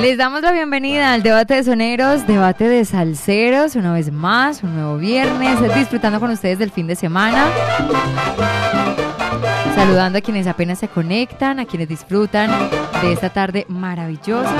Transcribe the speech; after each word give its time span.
Les 0.00 0.16
damos 0.16 0.42
la 0.42 0.52
bienvenida 0.52 1.12
al 1.12 1.24
debate 1.24 1.54
de 1.54 1.64
soneros, 1.64 2.24
debate 2.26 2.68
de 2.68 2.84
salseros, 2.84 3.74
una 3.74 3.92
vez 3.92 4.12
más, 4.12 4.62
un 4.62 4.76
nuevo 4.76 4.96
viernes, 4.96 5.58
disfrutando 5.74 6.20
con 6.20 6.30
ustedes 6.30 6.60
del 6.60 6.70
fin 6.70 6.86
de 6.86 6.94
semana. 6.94 7.46
Saludando 9.78 10.18
a 10.18 10.20
quienes 10.20 10.46
apenas 10.48 10.80
se 10.80 10.88
conectan, 10.88 11.60
a 11.60 11.64
quienes 11.64 11.88
disfrutan 11.88 12.50
de 13.00 13.12
esta 13.12 13.30
tarde 13.30 13.64
maravillosa. 13.68 14.52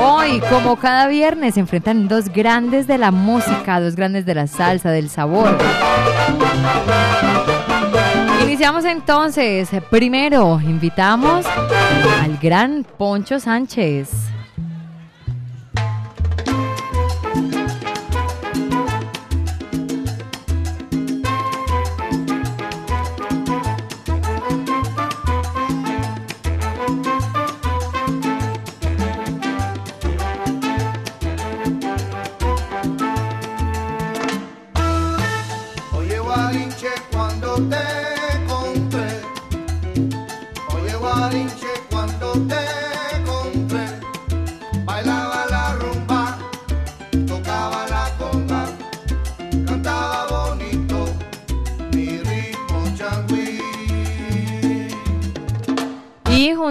Hoy, 0.00 0.40
como 0.48 0.76
cada 0.76 1.08
viernes, 1.08 1.54
se 1.54 1.60
enfrentan 1.60 2.06
dos 2.06 2.28
grandes 2.28 2.86
de 2.86 2.96
la 2.96 3.10
música, 3.10 3.80
dos 3.80 3.96
grandes 3.96 4.24
de 4.24 4.36
la 4.36 4.46
salsa, 4.46 4.92
del 4.92 5.10
sabor. 5.10 5.58
Iniciamos 8.60 8.84
entonces. 8.84 9.70
Primero, 9.88 10.60
invitamos 10.60 11.46
al 12.20 12.36
gran 12.36 12.84
Poncho 12.98 13.40
Sánchez. 13.40 14.29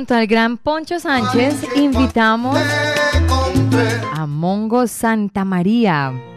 Junto 0.10 0.22
al 0.22 0.26
gran 0.26 0.58
Poncho 0.58 1.00
Sánchez 1.00 1.54
invitamos 1.76 2.58
a 4.16 4.26
Mongo 4.26 4.88
Santa 4.88 5.46
María. 5.46 6.29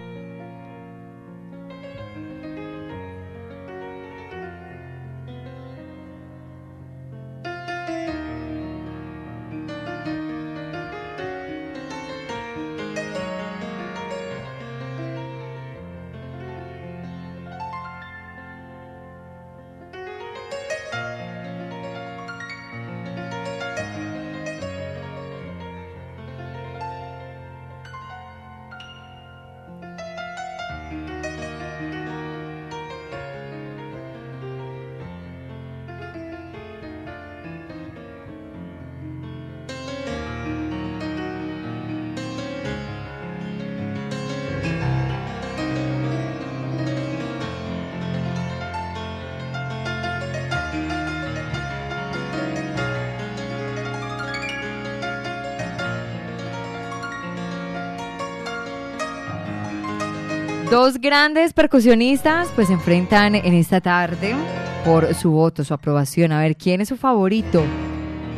Dos 60.73 60.99
grandes 60.99 61.53
percusionistas 61.53 62.49
pues 62.55 62.67
se 62.69 62.73
enfrentan 62.73 63.35
en 63.35 63.53
esta 63.53 63.83
tarde 63.83 64.35
por 64.87 65.15
su 65.15 65.31
voto, 65.31 65.65
su 65.65 65.75
aprobación. 65.75 66.33
A 66.33 66.41
ver, 66.41 66.57
¿quién 66.57 66.81
es 66.81 66.89
su 66.89 66.97
favorito? 66.97 67.63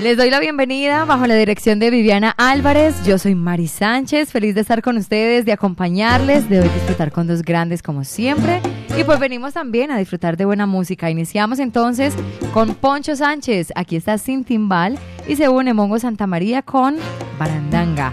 Les 0.00 0.16
doy 0.16 0.30
la 0.30 0.38
bienvenida 0.38 1.04
bajo 1.04 1.26
la 1.26 1.34
dirección 1.34 1.80
de 1.80 1.90
Viviana 1.90 2.32
Álvarez. 2.36 3.04
Yo 3.04 3.18
soy 3.18 3.34
Mari 3.34 3.66
Sánchez, 3.66 4.30
feliz 4.30 4.54
de 4.54 4.60
estar 4.60 4.80
con 4.80 4.96
ustedes, 4.96 5.44
de 5.44 5.50
acompañarles, 5.50 6.48
de 6.48 6.60
hoy 6.60 6.68
disfrutar 6.68 7.10
con 7.10 7.26
dos 7.26 7.42
grandes 7.42 7.82
como 7.82 8.04
siempre. 8.04 8.60
Y 8.96 9.02
pues 9.02 9.18
venimos 9.18 9.54
también 9.54 9.90
a 9.90 9.98
disfrutar 9.98 10.36
de 10.36 10.44
buena 10.44 10.66
música. 10.66 11.10
Iniciamos 11.10 11.58
entonces 11.58 12.14
con 12.54 12.76
Poncho 12.76 13.16
Sánchez, 13.16 13.72
aquí 13.74 13.96
está 13.96 14.18
Sin 14.18 14.44
Timbal, 14.44 14.96
y 15.26 15.34
se 15.34 15.48
une 15.48 15.74
Mongo 15.74 15.98
Santa 15.98 16.28
María 16.28 16.62
con 16.62 16.96
Barandanga. 17.36 18.12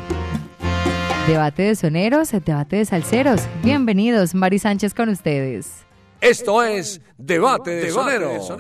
Debate 1.28 1.64
de 1.64 1.76
soneros, 1.76 2.32
debate 2.32 2.78
de 2.78 2.86
salseros. 2.86 3.42
Bienvenidos, 3.64 4.34
Mari 4.34 4.58
Sánchez 4.58 4.96
con 4.96 5.10
ustedes. 5.10 5.86
Esto 6.20 6.64
es 6.64 7.00
Debate 7.20 7.72
de 7.72 7.92
Sonero. 7.92 8.32
Esto 8.32 8.58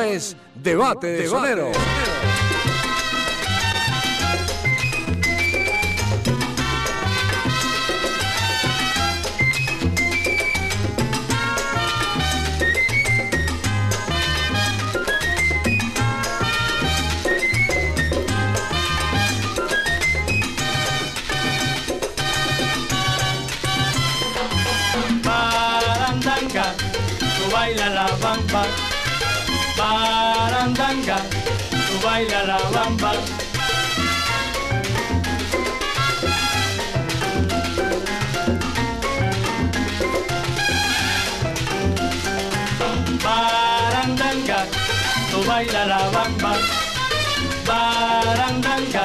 es 0.00 0.36
Debate 0.54 1.06
de. 1.06 1.28
Barandanga, 1.28 1.95
baila 32.16 32.42
la 32.46 32.58
bamba. 32.74 33.12
Barandanga, 43.24 44.60
tú 45.30 45.44
baila 45.46 45.84
la 45.92 46.00
bamba. 46.14 46.52
Barandanga, 47.66 49.04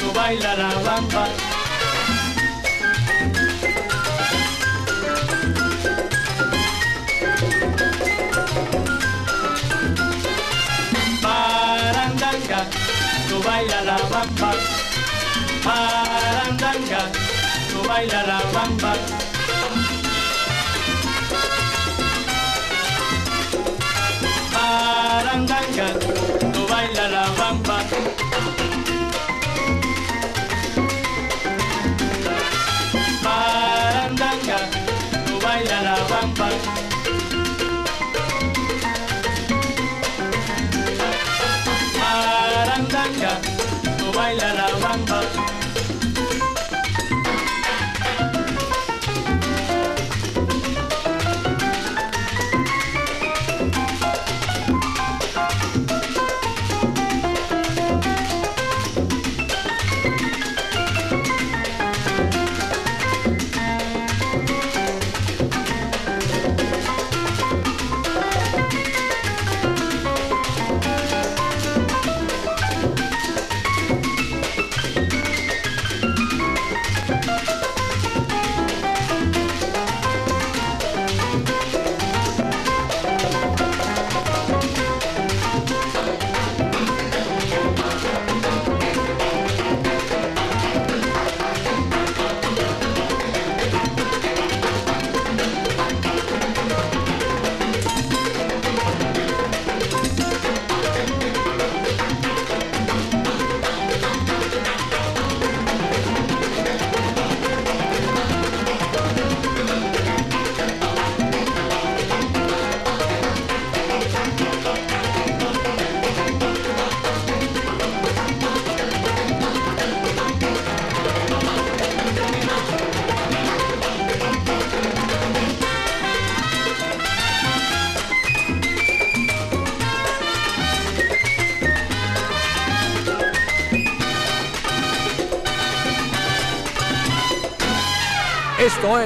tú 0.00 0.12
baila 0.12 0.56
la 0.56 0.70
bamba. 0.86 1.51
Baila 13.62 13.84
la 13.84 13.96
bamba. 14.10 14.52
Barandanga, 15.64 17.12
tú 17.70 17.88
baila 17.88 18.22
la 18.26 18.40
bamba. 18.52 19.31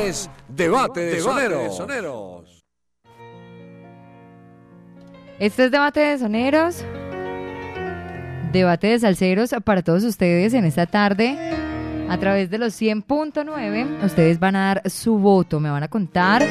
Es 0.02 0.30
Debate 0.48 1.00
de 1.00 1.20
Soneros. 1.20 2.64
Este 5.38 5.64
es 5.64 5.70
Debate 5.70 6.00
de 6.00 6.18
Soneros. 6.18 6.84
Debate 8.52 8.88
de 8.88 8.98
Salseros 8.98 9.54
para 9.64 9.82
todos 9.82 10.04
ustedes 10.04 10.52
en 10.54 10.64
esta 10.64 10.86
tarde. 10.86 11.38
A 12.08 12.18
través 12.18 12.50
de 12.50 12.58
los 12.58 12.80
100.9, 12.80 14.04
ustedes 14.04 14.38
van 14.38 14.56
a 14.56 14.66
dar 14.66 14.90
su 14.90 15.18
voto. 15.18 15.60
Me 15.60 15.70
van 15.70 15.82
a 15.82 15.88
contar 15.88 16.46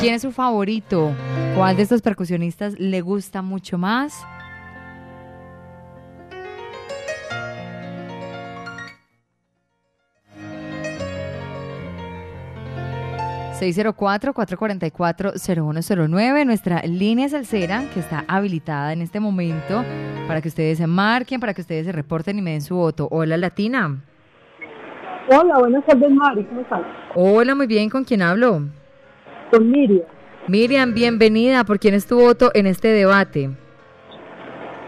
quién 0.00 0.14
es 0.14 0.22
su 0.22 0.32
favorito. 0.32 1.12
¿Cuál 1.56 1.76
de 1.76 1.82
estos 1.82 2.02
percusionistas 2.02 2.78
le 2.78 3.00
gusta 3.00 3.40
mucho 3.40 3.78
más? 3.78 4.14
...604-444-0109... 13.60 16.46
...nuestra 16.46 16.82
línea 16.82 17.28
salsera... 17.28 17.84
...que 17.92 18.00
está 18.00 18.24
habilitada 18.26 18.92
en 18.92 19.02
este 19.02 19.20
momento... 19.20 19.84
...para 20.26 20.40
que 20.40 20.48
ustedes 20.48 20.78
se 20.78 20.86
marquen... 20.86 21.38
...para 21.40 21.54
que 21.54 21.60
ustedes 21.60 21.86
se 21.86 21.92
reporten 21.92 22.38
y 22.38 22.42
me 22.42 22.52
den 22.52 22.62
su 22.62 22.76
voto... 22.76 23.08
...hola 23.10 23.36
Latina... 23.36 23.98
Hola, 25.32 25.58
buenas 25.58 25.86
tardes, 25.86 26.10
Mari. 26.10 26.42
¿Cómo 26.44 26.62
estás? 26.62 26.80
Hola, 27.14 27.54
muy 27.54 27.68
bien, 27.68 27.88
¿con 27.88 28.02
quién 28.02 28.20
hablo? 28.20 28.62
Con 29.52 29.70
Miriam. 29.70 30.04
Miriam, 30.48 30.92
bienvenida. 30.92 31.62
¿Por 31.62 31.78
quién 31.78 31.94
es 31.94 32.04
tu 32.06 32.18
voto 32.18 32.50
en 32.52 32.66
este 32.66 32.88
debate? 32.88 33.48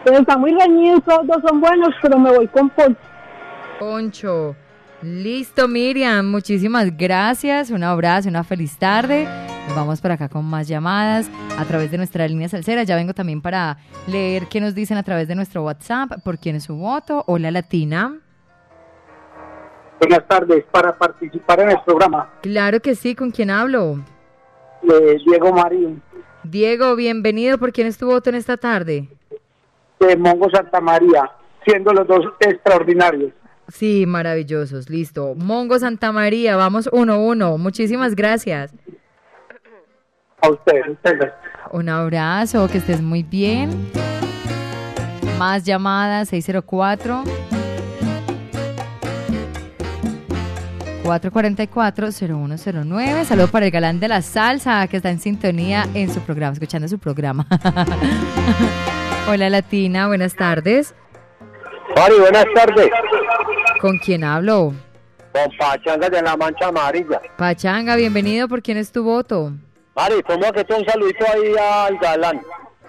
Pero 0.05 0.19
está 0.19 0.37
muy 0.37 0.53
reñido, 0.53 0.99
todos 1.01 1.29
dos 1.29 1.37
son 1.47 1.61
buenos, 1.61 1.91
pero 2.03 2.19
me 2.19 2.33
voy 2.33 2.49
con 2.49 2.69
Poncho. 2.71 2.99
Poncho. 3.79 4.57
Listo, 5.03 5.67
Miriam. 5.69 6.31
Muchísimas 6.31 6.97
gracias. 6.97 7.71
Un 7.71 7.83
abrazo, 7.83 8.29
una 8.29 8.45
feliz 8.45 8.77
tarde. 8.79 9.27
Nos 9.67 9.77
vamos 9.77 10.01
por 10.01 10.13
acá 10.13 10.29
con 10.29 10.45
más 10.45 10.69
llamadas 10.69 11.29
a 11.59 11.65
través 11.65 11.91
de 11.91 11.97
nuestra 11.97 12.27
línea 12.29 12.49
salsera. 12.49 12.85
Ya 12.85 12.95
vengo 12.97 13.13
también 13.15 13.43
para 13.43 13.79
leer 14.07 14.47
qué 14.49 14.61
nos 14.61 14.75
dicen 14.75 14.97
a 14.99 15.03
través 15.03 15.27
de 15.29 15.35
nuestro 15.35 15.65
WhatsApp. 15.65 16.23
¿Por 16.25 16.39
quién 16.39 16.57
es 16.57 16.65
su 16.65 16.77
voto? 16.77 17.25
Hola, 17.27 17.51
Latina. 17.51 18.17
Buenas 19.99 20.27
tardes, 20.27 20.65
para 20.71 20.97
participar 20.97 21.61
en 21.61 21.71
el 21.71 21.79
programa, 21.87 22.29
Claro 22.43 22.81
que 22.81 22.95
sí. 22.97 23.15
¿Con 23.15 23.31
quién 23.31 23.51
hablo? 23.51 24.01
eh, 24.83 25.17
Diego 25.25 25.53
Marín, 25.53 26.03
Diego, 26.43 26.97
bienvenido. 26.97 27.57
¿Por 27.59 27.73
quién 27.73 27.87
es 27.87 27.99
tu 27.99 28.07
voto 28.07 28.31
en 28.31 28.37
esta 28.37 28.57
tarde? 28.57 29.09
de 30.01 30.17
Mongo 30.17 30.51
Santa 30.51 30.81
María, 30.81 31.31
siendo 31.65 31.93
los 31.93 32.05
dos 32.09 32.27
extraordinarios. 32.41 33.31
Sí, 33.69 34.05
maravillosos. 34.07 34.91
Listo. 34.91 35.35
Mongo 35.37 35.79
Santa 35.79 36.13
María, 36.13 36.57
vamos 36.57 36.89
uno 36.93 37.15
a 37.15 37.19
uno. 37.19 37.59
Muchísimas 37.59 38.15
gracias. 38.15 38.73
A 40.41 40.51
ustedes, 40.51 40.89
ustedes. 40.89 41.33
Un 41.71 41.89
abrazo, 41.89 42.69
que 42.69 42.79
estés 42.79 43.01
muy 43.01 43.23
bien. 43.23 43.71
Más 45.39 45.65
llamadas, 45.65 46.29
604. 46.29 47.25
444-0109. 51.03 53.25
Saludo 53.25 53.49
para 53.49 53.67
el 53.67 53.73
galán 53.73 54.01
de 54.01 54.09
la 54.09 54.23
salsa 54.23 54.87
que 54.87 54.97
está 54.99 55.11
en 55.11 55.21
sintonía 55.21 55.87
en 55.95 56.13
su 56.13 56.21
programa, 56.21 56.53
escuchando 56.53 56.87
su 56.89 56.99
programa. 56.99 57.47
Hola 59.29 59.51
Latina, 59.51 60.07
buenas 60.07 60.35
tardes. 60.35 60.95
Mari, 61.97 62.15
buenas 62.19 62.45
tardes. 62.55 62.91
¿Con 63.81 63.99
quién 63.99 64.25
hablo? 64.25 64.73
Con 65.33 65.57
Pachanga 65.59 66.09
de 66.09 66.23
la 66.23 66.37
Mancha 66.37 66.69
Amarilla. 66.69 67.21
Pachanga, 67.37 67.97
bienvenido. 67.97 68.49
¿Por 68.49 68.63
quién 68.63 68.77
es 68.77 68.93
tu 68.93 69.03
voto? 69.03 69.53
Mari, 69.95 70.23
tomo 70.23 70.53
que 70.53 70.65
te 70.65 70.75
un 70.75 70.85
saludito 70.85 71.25
ahí 71.33 71.55
al 71.59 71.99
galán. 71.99 72.41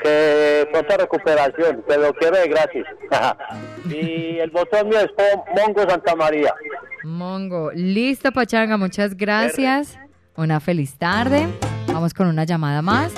Que 0.02 0.68
pronta 0.72 0.98
recuperación, 0.98 1.84
te 1.88 1.98
lo 1.98 2.14
quiero 2.14 2.38
de 2.38 2.48
gratis. 2.48 2.84
y 3.90 4.40
el 4.40 4.50
botón 4.50 4.90
mío 4.90 5.00
es 5.00 5.12
por 5.12 5.44
Mongo 5.56 5.90
Santa 5.90 6.16
María. 6.16 6.54
Mongo. 7.04 7.72
Listo, 7.74 8.32
Pachanga, 8.32 8.78
muchas 8.78 9.16
gracias. 9.16 9.98
Una 10.36 10.60
feliz 10.60 10.98
tarde. 10.98 11.48
Vamos 11.88 12.14
con 12.14 12.28
una 12.28 12.44
llamada 12.44 12.82
más. 12.82 13.14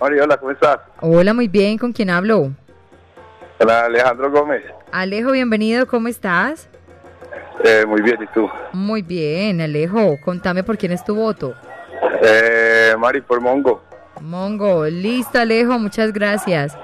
Mari, 0.00 0.18
hola, 0.18 0.36
¿cómo 0.36 0.50
estás? 0.50 0.80
Hola, 1.00 1.32
muy 1.32 1.48
bien, 1.48 1.78
¿con 1.78 1.92
quién 1.92 2.10
hablo? 2.10 2.52
Hola, 3.62 3.84
Alejandro 3.84 4.28
Gómez. 4.28 4.64
Alejo, 4.90 5.30
bienvenido, 5.30 5.86
¿cómo 5.86 6.08
estás? 6.08 6.68
Eh, 7.62 7.84
muy 7.86 8.02
bien, 8.02 8.18
¿y 8.20 8.26
tú? 8.34 8.50
Muy 8.72 9.02
bien, 9.02 9.60
Alejo, 9.60 10.16
contame 10.24 10.64
por 10.64 10.76
quién 10.76 10.90
es 10.90 11.04
tu 11.04 11.14
voto. 11.14 11.54
Eh, 12.24 12.92
Mari, 12.98 13.20
por 13.20 13.40
Mongo. 13.40 13.80
Mongo, 14.20 14.86
listo 14.86 15.38
Alejo, 15.38 15.78
muchas 15.78 16.12
gracias. 16.12 16.76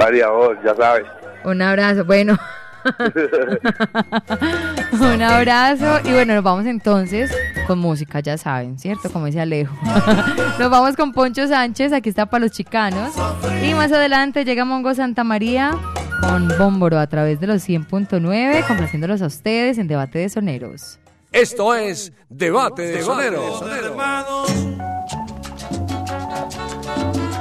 Mari, 0.00 0.20
a 0.20 0.30
vos, 0.30 0.56
ya 0.64 0.74
sabes. 0.74 1.04
Un 1.44 1.62
abrazo, 1.62 2.04
bueno. 2.04 2.36
Un 4.92 5.22
abrazo 5.22 6.00
y 6.04 6.12
bueno, 6.12 6.34
nos 6.34 6.42
vamos 6.42 6.66
entonces 6.66 7.32
con 7.68 7.78
música, 7.78 8.18
ya 8.18 8.36
saben, 8.36 8.80
¿cierto? 8.80 9.12
Como 9.12 9.26
dice 9.26 9.42
Alejo. 9.42 9.76
nos 10.58 10.70
vamos 10.70 10.96
con 10.96 11.12
Poncho 11.12 11.46
Sánchez, 11.46 11.92
aquí 11.92 12.08
está 12.08 12.26
para 12.26 12.46
los 12.46 12.50
chicanos. 12.50 13.14
Y 13.62 13.74
más 13.74 13.92
adelante 13.92 14.44
llega 14.44 14.64
Mongo 14.64 14.92
Santa 14.94 15.22
María 15.22 15.78
con 16.20 16.48
Bómboro 16.58 16.98
a 16.98 17.06
través 17.06 17.40
de 17.40 17.46
los 17.46 17.68
100.9, 17.68 18.66
complaciéndolos 18.66 19.22
a 19.22 19.26
ustedes 19.26 19.78
en 19.78 19.86
Debate 19.88 20.18
de 20.18 20.28
Soneros. 20.28 20.98
Esto 21.32 21.74
es 21.74 22.12
Debate 22.28 22.82
de 22.82 23.02
Soneros. 23.02 23.62
hermanos 23.62 24.50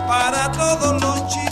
para 0.08 0.52
todos 0.52 1.02
los 1.02 1.49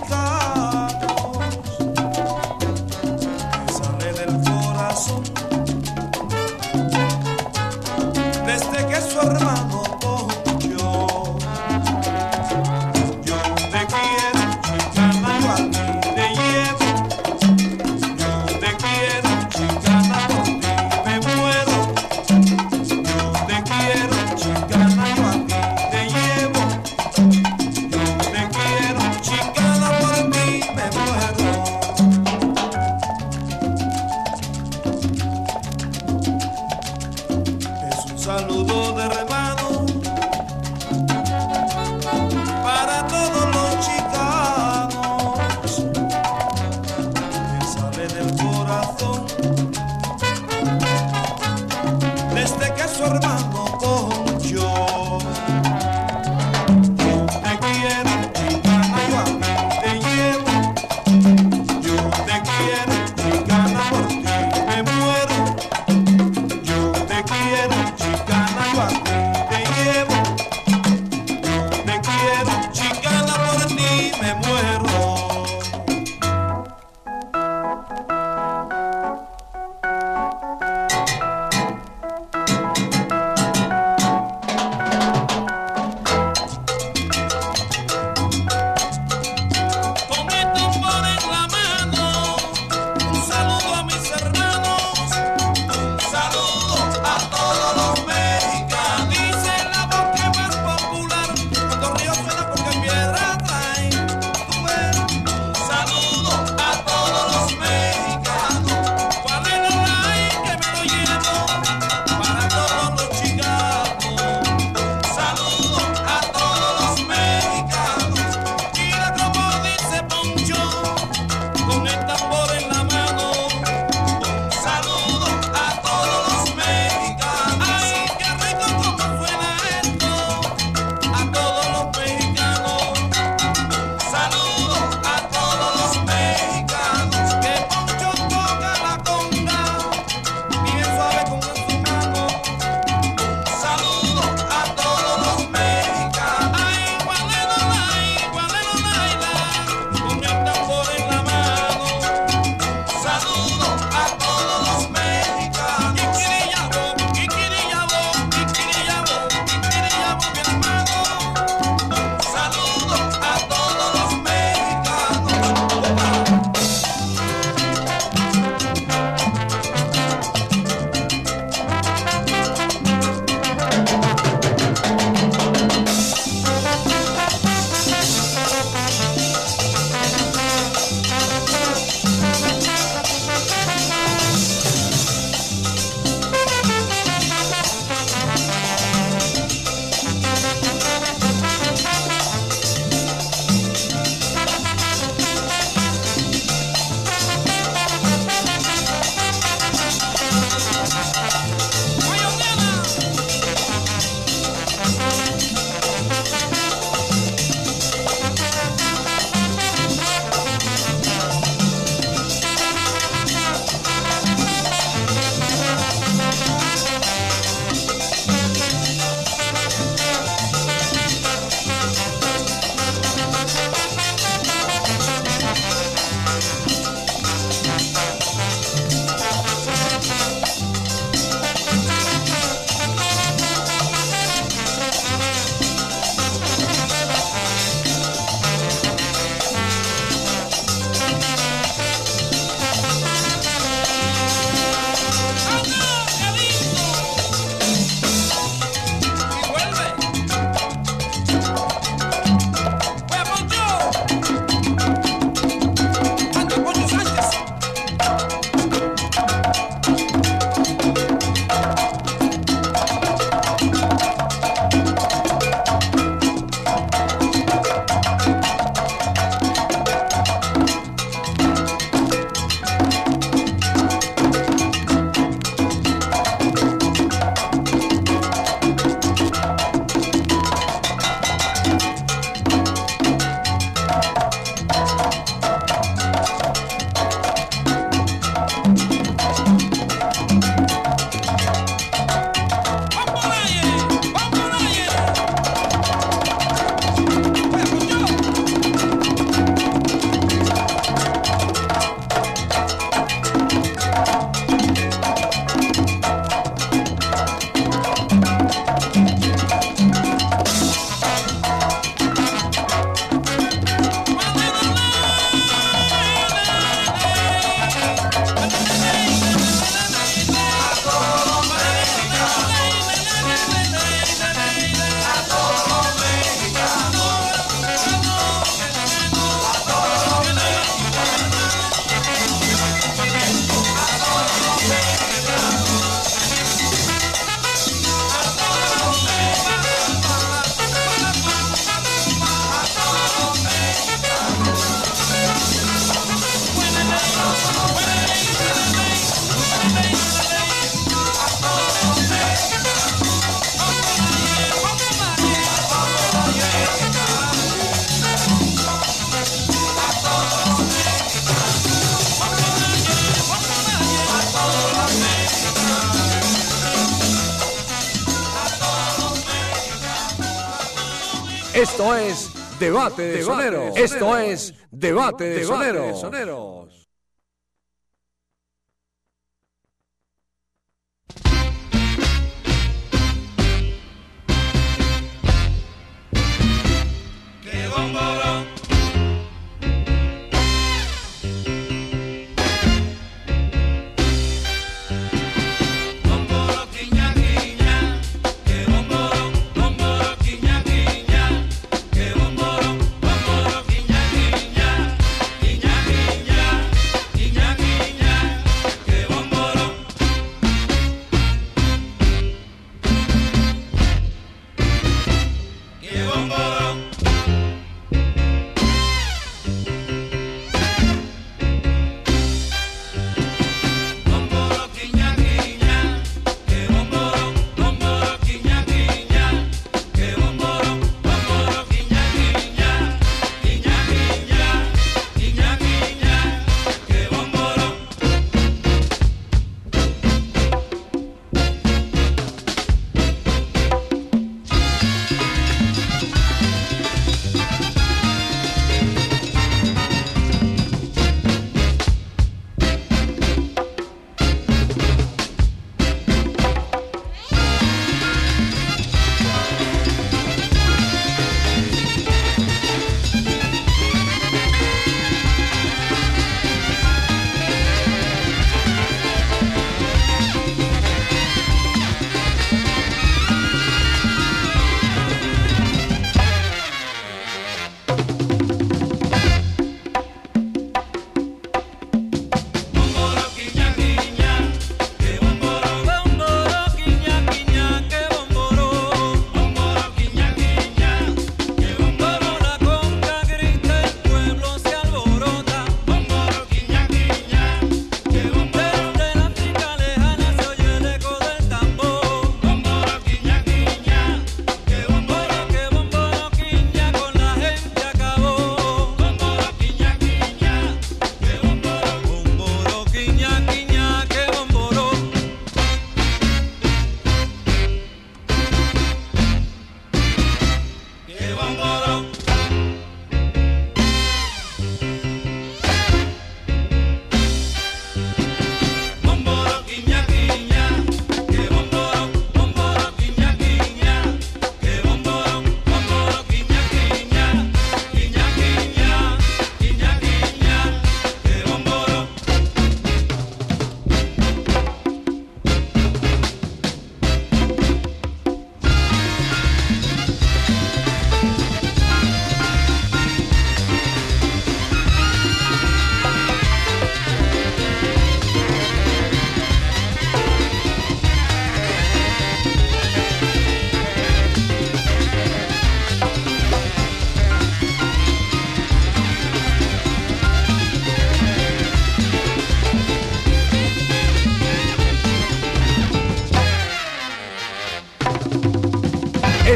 Esto 371.57 371.95
es 371.95 372.29
Debate 372.59 373.01
de 373.01 373.23
Soneros. 373.23 373.75
Esto 373.75 374.15
es 374.15 374.53
Debate 374.69 375.23
de 375.23 375.43
Soneros. 375.43 376.76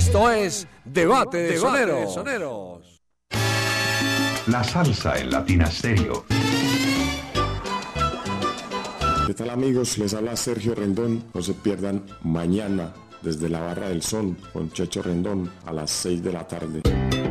Esto 0.01 0.31
es 0.31 0.67
Debate 0.83 1.37
de 1.37 1.57
Soneros. 1.59 2.99
La 4.47 4.63
salsa 4.63 5.19
en 5.19 5.29
Latina 5.29 5.69
Stereo. 5.69 6.25
¿Qué 9.27 9.33
tal 9.35 9.51
amigos? 9.51 9.99
Les 9.99 10.15
habla 10.15 10.35
Sergio 10.35 10.73
Rendón. 10.73 11.23
No 11.35 11.43
se 11.43 11.53
pierdan 11.53 12.03
mañana 12.23 12.91
desde 13.21 13.47
la 13.47 13.59
Barra 13.59 13.89
del 13.89 14.01
Sol 14.01 14.35
con 14.51 14.71
Checho 14.71 15.03
Rendón 15.03 15.51
a 15.67 15.71
las 15.71 15.91
6 15.91 16.23
de 16.23 16.33
la 16.33 16.47
tarde. 16.47 17.30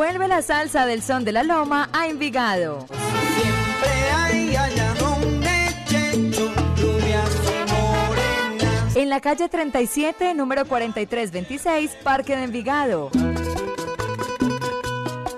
Vuelve 0.00 0.28
la 0.28 0.40
salsa 0.40 0.86
del 0.86 1.02
son 1.02 1.26
de 1.26 1.32
la 1.32 1.42
loma 1.42 1.90
a 1.92 2.06
Envigado. 2.06 2.86
Siempre 2.88 4.10
hay 4.16 4.56
allanón 4.56 5.42
de 5.42 5.74
checho, 5.84 6.50
rubias 6.78 7.30
y 7.44 7.70
morenas. 7.70 8.96
En 8.96 9.10
la 9.10 9.20
calle 9.20 9.50
37, 9.50 10.32
número 10.32 10.64
4326, 10.64 11.98
Parque 12.02 12.34
de 12.34 12.44
Envigado. 12.44 13.10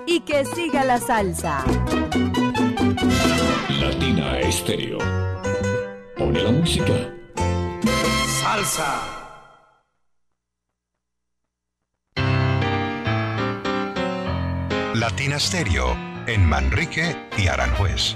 Y 0.05 0.21
que 0.21 0.45
siga 0.45 0.85
la 0.85 0.97
salsa. 0.97 1.65
Latina 3.67 4.39
Estéreo. 4.39 4.99
Pone 6.15 6.41
la 6.41 6.51
música. 6.51 6.93
Salsa. 8.41 9.22
Latina 14.93 15.39
Stereo 15.39 15.97
en 16.27 16.45
Manrique 16.45 17.15
y 17.35 17.47
Aranjuez. 17.47 18.15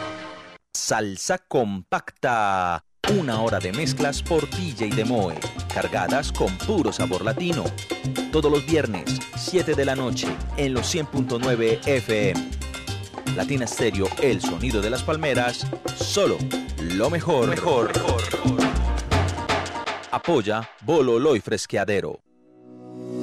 Salsa 0.73 1.37
compacta. 1.37 2.85
Una 3.19 3.41
hora 3.41 3.59
de 3.59 3.73
mezclas 3.73 4.23
por 4.23 4.49
DJ 4.49 4.89
Demoe, 4.95 5.37
cargadas 5.73 6.31
con 6.31 6.57
puro 6.59 6.93
sabor 6.93 7.25
latino. 7.25 7.65
Todos 8.31 8.49
los 8.49 8.65
viernes, 8.65 9.19
7 9.35 9.75
de 9.75 9.85
la 9.85 9.95
noche, 9.95 10.27
en 10.55 10.73
los 10.73 10.93
100.9 10.93 11.85
FM. 11.85 12.49
Latina 13.35 13.67
Stereo, 13.67 14.07
el 14.21 14.41
sonido 14.41 14.81
de 14.81 14.89
las 14.89 15.03
palmeras, 15.03 15.67
solo 15.95 16.37
lo 16.79 17.09
mejor. 17.09 17.49
mejor. 17.49 17.91
Apoya 20.11 20.69
Bololo 20.85 21.35
y 21.35 21.41
Fresqueadero. 21.41 22.21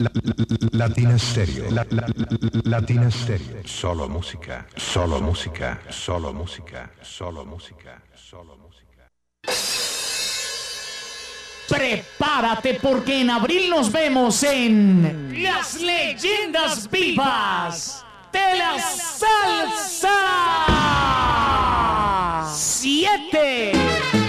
La- 0.00 0.10
la- 0.14 0.34
la- 0.34 0.86
Latina 0.88 1.18
Stereo. 1.18 1.70
La- 1.70 1.86
la- 1.90 2.06
la- 2.06 2.60
Latina 2.64 3.10
Stereo. 3.10 3.62
Solo 3.66 4.08
música. 4.08 4.66
Solo 4.74 5.20
música. 5.20 5.78
Solo 5.90 6.32
música. 6.32 6.90
Solo 7.02 7.44
música. 7.44 8.00
Solo 8.14 8.56
música. 8.56 9.10
Prepárate 11.68 12.78
porque 12.80 13.20
en 13.20 13.28
abril 13.28 13.68
nos 13.68 13.92
vemos 13.92 14.42
en 14.42 15.42
Las 15.42 15.78
Leyendas 15.80 16.88
Vivas 16.90 18.02
de 18.32 18.56
la 18.56 18.78
Salsa 18.80 20.16
7. 22.54 24.19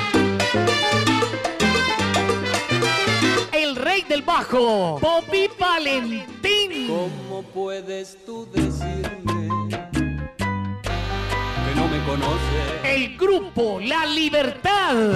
Del 4.12 4.24
bajo, 4.24 5.00
Bobby 5.00 5.50
Valentín. 5.58 6.89
¿Cómo 6.89 7.43
puedes 7.43 8.17
tú 8.26 8.45
decirme 8.52 9.47
que 10.38 11.76
no 11.76 11.88
me 11.88 12.04
conoces? 12.06 12.84
El 12.84 13.17
grupo 13.17 13.80
La 13.80 14.06
Libertad. 14.06 15.13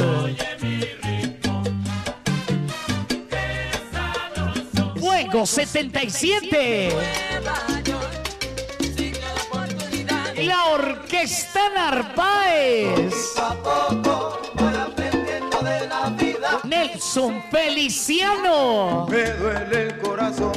Fuego 4.95 5.45
77. 5.45 6.89
La 10.37 10.67
Orquesta 10.67 11.69
Narváez. 11.75 13.13
Nelson 17.15 17.41
Feliciano. 17.49 19.07
Me 19.09 19.23
duele 19.23 19.83
el 19.83 19.97
corazón 19.99 20.51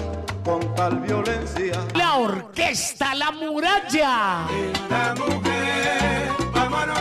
con 0.45 0.75
tal 0.75 0.99
violencia. 0.99 1.87
La 1.95 2.17
Orquesta 2.17 3.15
La 3.15 3.31
Muralla. 3.31 4.47
La 4.91 5.15
mujer, 5.17 6.29
vámonos 6.53 7.01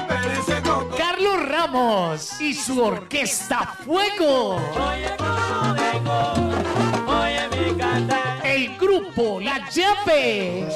coco. 0.64 0.96
Carlos 0.96 1.50
Ramos 1.50 2.40
y 2.40 2.54
su 2.54 2.84
Orquesta 2.84 3.76
Fuego. 3.84 4.60
El 8.44 8.78
grupo 8.78 9.40
La 9.40 9.68
Llave. 9.72 10.68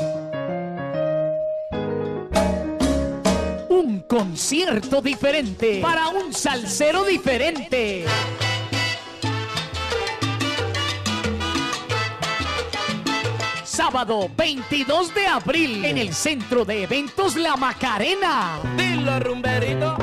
Un 3.70 4.00
concierto 4.08 5.02
diferente 5.02 5.82
para 5.82 6.10
un 6.10 6.34
salsero 6.34 7.04
diferente. 7.04 8.08
Sábado 13.92 14.32
22 14.38 15.14
de 15.14 15.28
abril 15.28 15.84
en 15.84 15.98
el 15.98 16.14
Centro 16.14 16.64
de 16.64 16.84
Eventos 16.84 17.36
La 17.36 17.58
Macarena. 17.58 18.58
Dilo, 18.78 19.20
rumberito. 19.20 19.98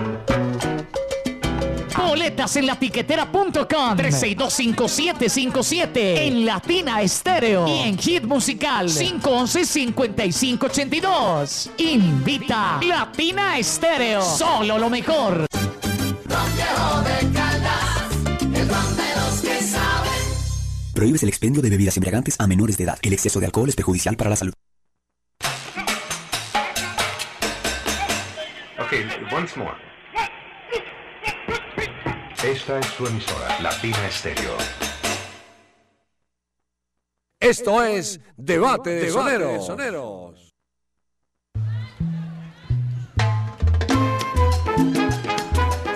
Boletas 1.97 2.55
en 2.57 2.67
latiquetera.com 2.67 3.97
3625757 3.97 5.91
en 5.95 6.45
Latina 6.45 7.01
Estéreo 7.01 7.67
y 7.67 7.79
en 7.89 7.97
Hit 7.97 8.25
Musical 8.25 8.91
511-5582. 8.91 11.71
Invita 11.79 12.79
Latina 12.87 13.57
Estéreo. 13.57 14.21
Solo 14.21 14.79
lo 14.79 14.91
mejor. 14.91 15.47
Prohíbes 20.99 21.23
el 21.23 21.29
expendio 21.29 21.63
de 21.63 21.71
bebidas 21.71 21.97
embriagantes 21.97 22.35
a 22.41 22.49
menores 22.49 22.77
de 22.77 22.83
edad. 22.83 22.99
El 23.03 23.13
exceso 23.13 23.39
de 23.39 23.47
alcohol 23.47 23.69
es 23.69 23.77
perjudicial 23.77 24.17
para 24.17 24.31
la 24.31 24.35
salud. 24.35 24.53
Ok, 28.81 28.93
once 29.33 29.61
more. 29.61 29.77
Esta 32.43 32.81
es 32.81 32.87
su 32.87 33.07
emisora, 33.07 33.61
Latina 33.61 34.11
Stereo. 34.11 34.57
Esto 37.39 37.85
es 37.85 38.21
Debate 38.37 38.91
de 38.91 39.11
Soneros. 39.11 40.48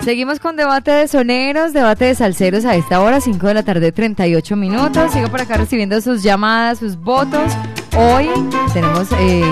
Seguimos 0.03 0.41
con 0.41 0.57
debate 0.57 0.91
de 0.91 1.07
soneros, 1.07 1.71
debate 1.71 2.03
de 2.03 2.15
salseros 2.15 2.65
a 2.65 2.75
esta 2.75 2.99
hora, 3.01 3.21
5 3.21 3.47
de 3.47 3.53
la 3.53 3.63
tarde, 3.63 3.93
38 3.93 4.57
minutos. 4.57 5.13
Sigo 5.13 5.29
por 5.29 5.39
acá 5.39 5.55
recibiendo 5.55 6.01
sus 6.01 6.21
llamadas, 6.21 6.79
sus 6.79 6.97
votos. 6.97 7.53
Hoy 7.95 8.27
tenemos 8.73 9.07
eh, 9.17 9.45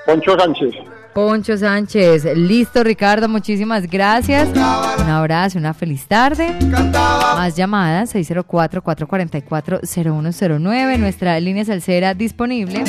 Poncho 0.06 0.34
Sánchez. 0.38 0.72
Poncho 1.14 1.56
Sánchez, 1.58 2.24
listo 2.36 2.82
Ricardo, 2.82 3.28
muchísimas 3.28 3.86
gracias. 3.88 4.48
Un 4.48 5.10
abrazo, 5.10 5.58
una 5.58 5.74
feliz 5.74 6.06
tarde. 6.06 6.56
Más 6.70 7.54
llamadas, 7.54 8.14
604-444-0109, 8.14 10.98
nuestra 10.98 11.38
línea 11.38 11.66
salsera 11.66 12.14
disponible. 12.14 12.82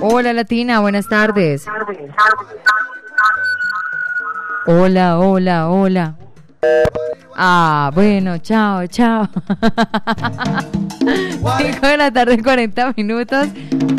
Hola 0.00 0.32
Latina, 0.32 0.80
buenas 0.80 1.06
tardes. 1.08 1.66
Hola, 4.66 5.18
hola, 5.18 5.68
hola. 5.68 6.14
Ah, 7.36 7.90
bueno, 7.94 8.38
chao, 8.38 8.86
chao. 8.86 9.28
5 10.98 11.86
de 11.86 11.96
la 11.96 12.10
tarde, 12.10 12.42
40 12.42 12.94
minutos. 12.96 13.48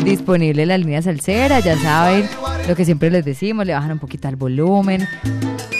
Disponible 0.04 0.66
la 0.66 0.76
línea 0.78 1.00
salsera, 1.02 1.60
ya 1.60 1.76
saben 1.78 2.28
lo 2.68 2.76
que 2.76 2.84
siempre 2.84 3.10
les 3.10 3.24
decimos, 3.24 3.66
le 3.66 3.72
bajan 3.72 3.92
un 3.92 3.98
poquito 3.98 4.28
al 4.28 4.36
volumen, 4.36 5.08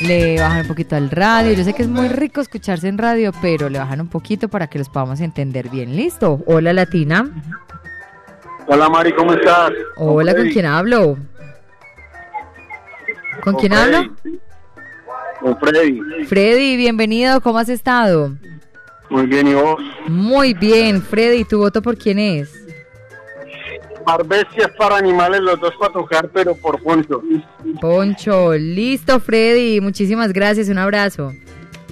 le 0.07 0.41
bajan 0.41 0.63
un 0.63 0.69
poquito 0.69 0.97
al 0.97 1.11
radio. 1.11 1.53
Yo 1.53 1.65
sé 1.65 1.75
que 1.75 1.83
es 1.83 1.89
muy 1.89 2.09
rico 2.09 2.41
escucharse 2.41 2.89
en 2.89 2.99
radio, 2.99 3.33
pero 3.43 3.69
le 3.69 3.79
bajan 3.79 4.01
un 4.01 4.09
poquito 4.09 4.49
para 4.49 4.67
que 4.69 4.79
los 4.79 4.89
podamos 4.89 5.21
entender 5.21 5.69
bien. 5.69 5.95
¿Listo? 5.97 6.41
Hola, 6.47 6.73
Latina. 6.73 7.29
Hola 8.67 8.89
Mari, 8.89 9.13
¿cómo 9.13 9.33
estás? 9.33 9.73
Hola, 9.97 10.35
¿con 10.35 10.49
quién 10.49 10.65
hablo? 10.67 11.19
¿Con 13.43 13.55
quién 13.57 13.73
hablo? 13.73 14.15
Con 15.41 15.59
Freddy. 15.59 16.01
Freddy, 16.27 16.77
bienvenido, 16.77 17.41
¿cómo 17.41 17.59
has 17.59 17.69
estado? 17.69 18.37
Muy 19.09 19.27
bien, 19.27 19.49
¿y 19.49 19.55
vos? 19.55 19.81
Muy 20.07 20.55
bien, 20.55 21.03
Freddy, 21.03 21.45
¿tu 21.45 21.59
voto 21.59 21.83
por 21.83 21.97
quién 21.97 22.19
es? 22.19 22.53
Arbestias 24.07 24.71
para 24.79 24.97
animales, 24.97 25.41
los 25.41 25.61
dos 25.61 25.73
para 25.79 25.93
tocar, 25.93 26.31
pero 26.33 26.55
por 26.55 26.83
Poncho. 26.83 27.23
Poncho, 27.81 28.55
listo, 28.55 29.21
Freddy, 29.21 29.81
muchísimas 29.81 30.33
gracias, 30.33 30.69
un 30.69 30.79
abrazo. 30.79 31.33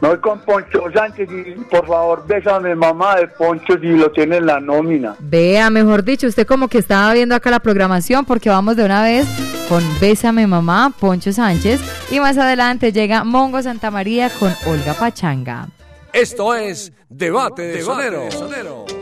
Me 0.00 0.08
voy 0.08 0.18
con 0.18 0.40
Poncho 0.40 0.84
Sánchez 0.94 1.28
y 1.30 1.60
por 1.64 1.86
favor 1.86 2.26
bésame 2.26 2.74
mamá 2.74 3.16
de 3.16 3.28
Poncho 3.28 3.74
si 3.78 3.88
lo 3.88 4.10
tiene 4.10 4.38
en 4.38 4.46
la 4.46 4.58
nómina. 4.60 5.14
vea, 5.18 5.68
mejor 5.68 6.02
dicho, 6.04 6.26
usted 6.26 6.46
como 6.46 6.68
que 6.68 6.78
estaba 6.78 7.12
viendo 7.12 7.34
acá 7.34 7.50
la 7.50 7.60
programación 7.60 8.24
porque 8.24 8.48
vamos 8.48 8.76
de 8.76 8.84
una 8.84 9.02
vez 9.02 9.26
con 9.68 9.82
Bésame 10.00 10.46
Mamá, 10.46 10.92
Poncho 10.98 11.32
Sánchez 11.32 11.80
y 12.10 12.18
más 12.18 12.38
adelante 12.38 12.92
llega 12.92 13.24
Mongo 13.24 13.62
Santamaría 13.62 14.30
con 14.30 14.52
Olga 14.66 14.94
Pachanga. 14.94 15.68
Esto 16.12 16.54
es 16.54 16.92
Debate 17.08 17.62
de 17.62 17.82
Sonero. 17.82 18.22
Esto 18.26 18.99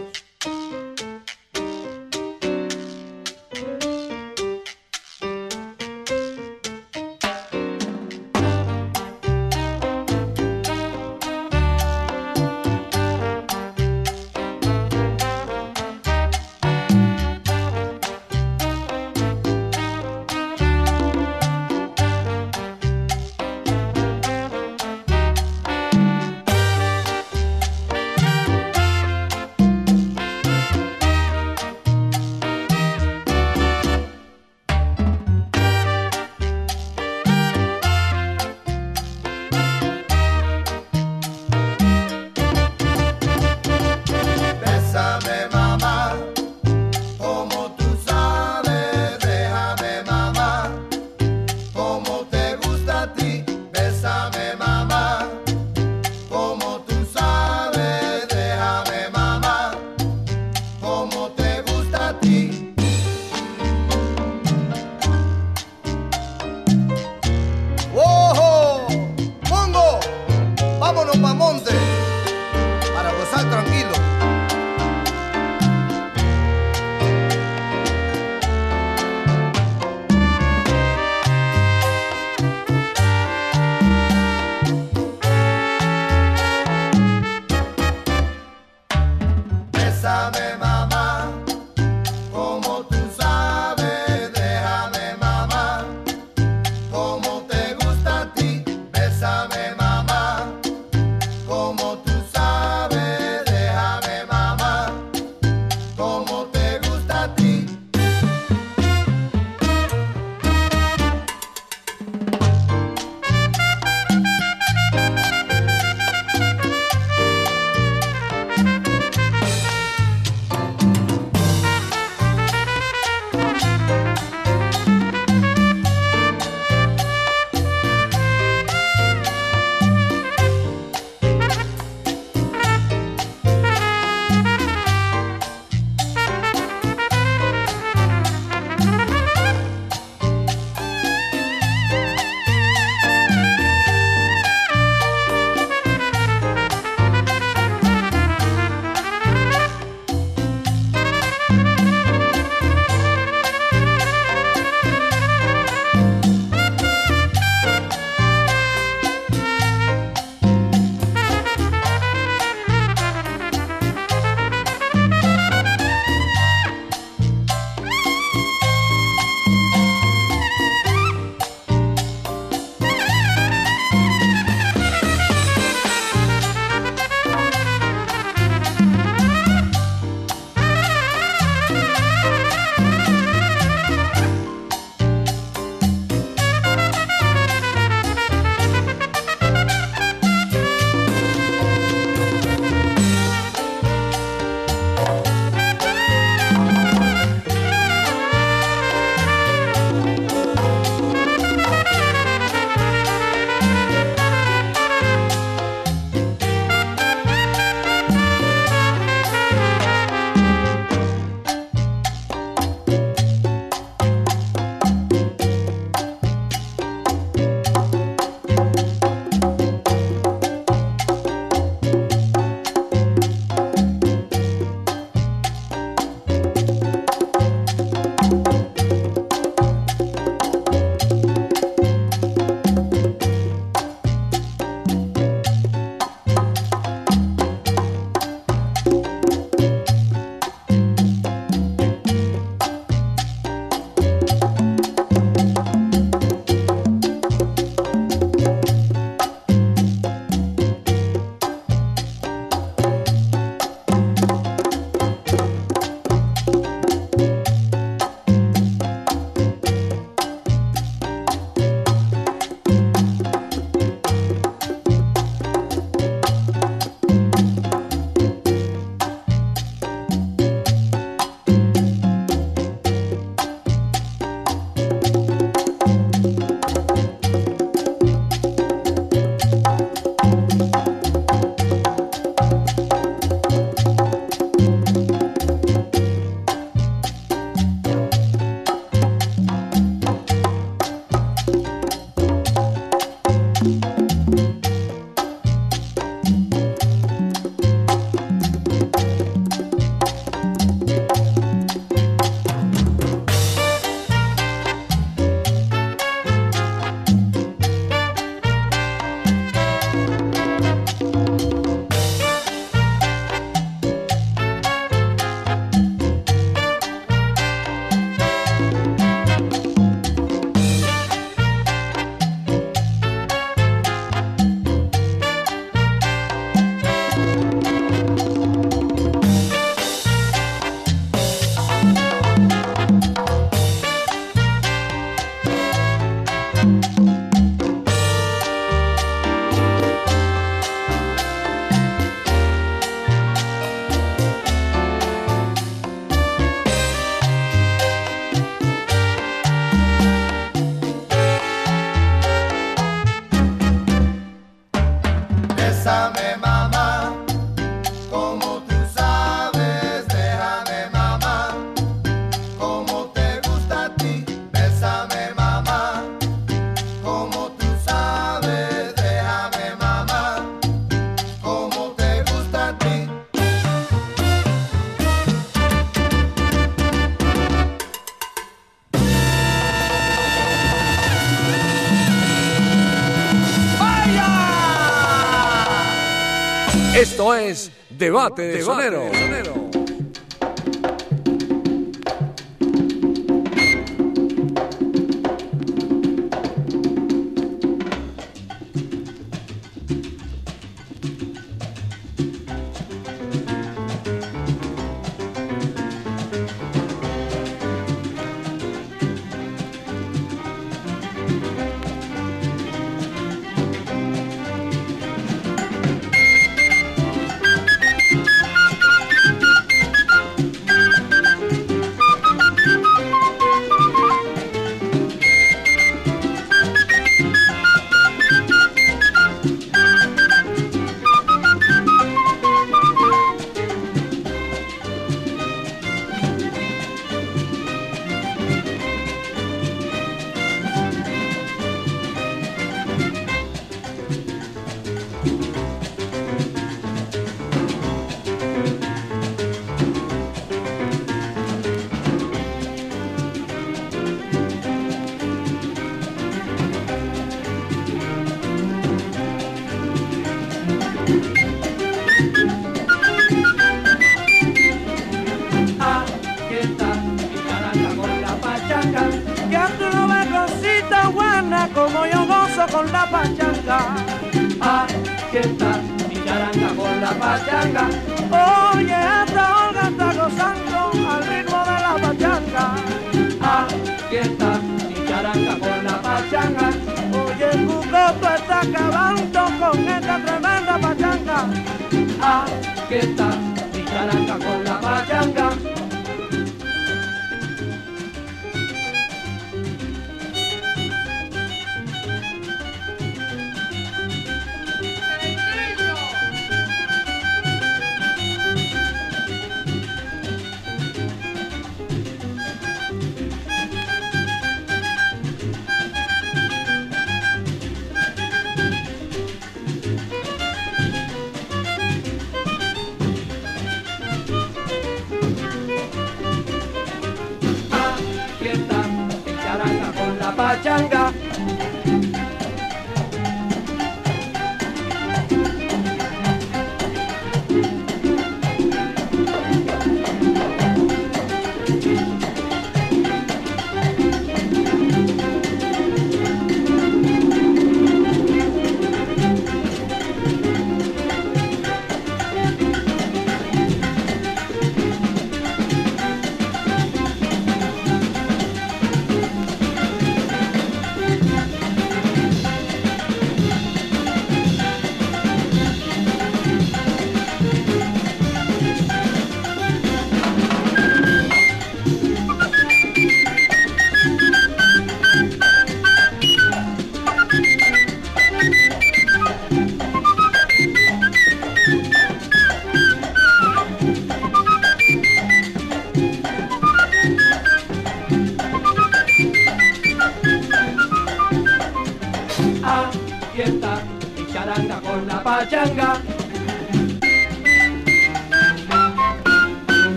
es 387.39 387.71
Debate 387.91 388.43
de 388.43 388.63
Sonero. 388.63 389.07
Aquí 389.07 389.68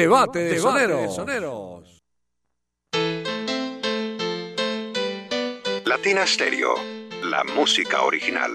Debate 0.00 0.38
de 0.38 0.58
Soneros. 0.58 2.00
Latina 5.84 6.26
Stereo, 6.26 6.74
la 7.22 7.44
música 7.44 8.00
original. 8.00 8.50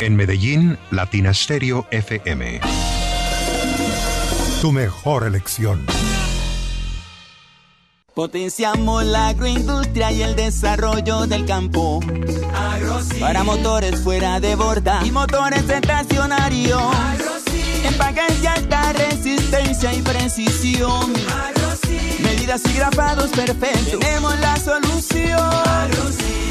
En 0.00 0.16
Medellín, 0.16 0.78
Latina 0.90 1.34
Stereo 1.34 1.86
FM. 1.90 2.62
Tu 4.62 4.72
mejor 4.72 5.26
elección. 5.26 5.84
Potenciamos 8.14 9.04
la 9.04 9.28
agroindustria 9.28 10.12
y 10.12 10.22
el 10.22 10.36
desarrollo 10.36 11.26
del 11.26 11.46
campo. 11.46 12.00
Para 13.18 13.42
motores 13.42 14.00
fuera 14.00 14.38
de 14.38 14.54
borda 14.54 15.00
y 15.02 15.10
motores 15.10 15.66
estacionarios. 15.68 16.82
Empaques 17.84 18.42
de 18.42 18.48
alta 18.48 18.92
resistencia 18.92 19.94
y 19.94 20.02
precisión. 20.02 21.10
Medidas 22.22 22.60
y 22.66 22.74
grafados 22.74 23.30
perfectos. 23.30 23.98
Tenemos 24.00 24.38
la 24.40 24.56
solución. 24.56 26.41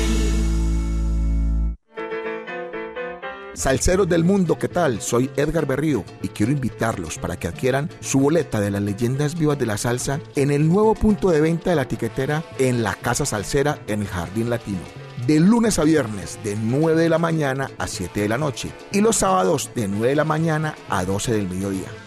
Salseros 3.62 4.10
del 4.10 4.24
mundo, 4.24 4.58
¿qué 4.58 4.68
tal? 4.68 5.04
Soy 5.04 5.30
Edgar 5.36 5.68
Berrío 5.68 6.04
y 6.24 6.30
quiero 6.30 6.52
invitarlos 6.52 7.20
para 7.20 7.38
que 7.38 7.48
adquieran 7.48 7.92
su 8.00 8.20
boleta 8.20 8.60
de 8.60 8.72
las 8.72 8.82
leyendas 8.82 9.38
vivas 9.38 9.60
de 9.60 9.68
la 9.68 9.78
salsa 9.78 10.20
en 10.36 10.50
el 10.50 10.68
nuevo 10.68 10.96
punto 10.96 11.30
de 11.30 11.42
venta 11.42 11.70
de 11.70 11.76
la 11.76 11.88
tiquetera 11.88 12.44
en 12.58 12.82
la 12.82 12.96
Casa 12.96 13.24
Salsera 13.24 13.78
en 13.86 14.02
el 14.02 14.08
Jardín 14.08 14.50
Latino. 14.50 14.80
De 15.28 15.40
lunes 15.40 15.78
a 15.78 15.84
viernes 15.84 16.40
de 16.44 16.56
9 16.56 17.04
de 17.04 17.10
la 17.10 17.20
mañana 17.20 17.70
a 17.78 17.86
7 17.86 18.22
de 18.22 18.30
la 18.30 18.40
noche 18.40 18.72
y 18.92 19.02
los 19.02 19.18
sábados 19.18 19.70
de 19.76 19.88
9 19.88 20.08
de 20.08 20.16
la 20.16 20.26
mañana 20.26 20.74
a 20.90 21.06
12 21.06 21.32
del 21.32 21.48
mediodía. 21.48 22.01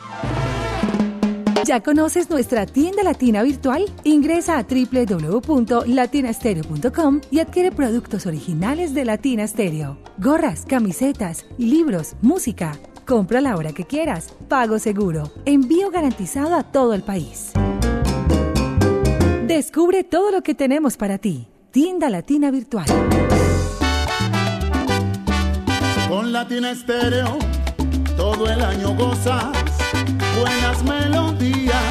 ¿Ya 1.65 1.83
conoces 1.83 2.29
nuestra 2.29 2.67
tienda 2.67 3.03
latina 3.03 3.43
virtual? 3.43 3.87
Ingresa 4.05 4.59
a 4.59 4.65
www.latinastereo.com 4.65 7.23
y 7.31 7.39
adquiere 7.39 7.73
productos 7.73 8.27
originales 8.27 8.93
de 8.93 9.07
Latina 9.07 9.47
Stereo. 9.47 9.97
Gorras, 10.19 10.67
camisetas, 10.67 11.47
libros, 11.57 12.17
música. 12.21 12.77
Compra 13.07 13.41
la 13.41 13.57
hora 13.57 13.73
que 13.73 13.85
quieras. 13.85 14.35
Pago 14.49 14.79
seguro. 14.79 15.33
Envío 15.47 15.91
garantizado 15.91 16.55
a 16.55 16.65
todo 16.65 16.93
el 16.93 17.03
país. 17.03 17.53
Descubre 19.47 20.05
todo 20.05 20.33
lo 20.33 20.43
que 20.43 20.55
tenemos 20.55 20.99
para 20.99 21.17
ti. 21.17 21.49
Tienda 21.71 22.11
Latina 22.11 22.51
Virtual. 22.51 22.85
Con 26.11 26.31
Latina 26.31 26.73
Estéreo 26.73 27.39
todo 28.17 28.49
el 28.49 28.61
año 28.61 28.95
gozas 28.95 29.64
buenas 30.37 30.83
melodías, 30.83 31.83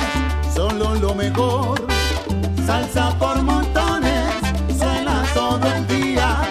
solo 0.53 0.95
lo 0.95 1.15
mejor. 1.15 1.85
Salsa 2.65 3.17
por 3.17 3.41
montones, 3.41 4.33
suena 4.77 5.23
todo 5.33 5.61
el 5.75 5.87
día, 5.87 6.41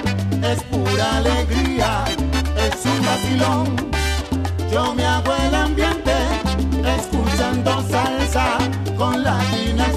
es 0.42 0.62
pura 0.64 1.16
alegría, 1.18 2.04
es 2.56 2.84
un 2.84 3.06
vacilón. 3.06 3.90
Yo 4.70 4.94
me 4.94 5.04
hago 5.04 5.34
el 5.46 5.54
ambiente 5.54 6.12
escuchando 6.96 7.82
salsa 7.90 8.58
con 8.96 9.22
Latina 9.22 9.91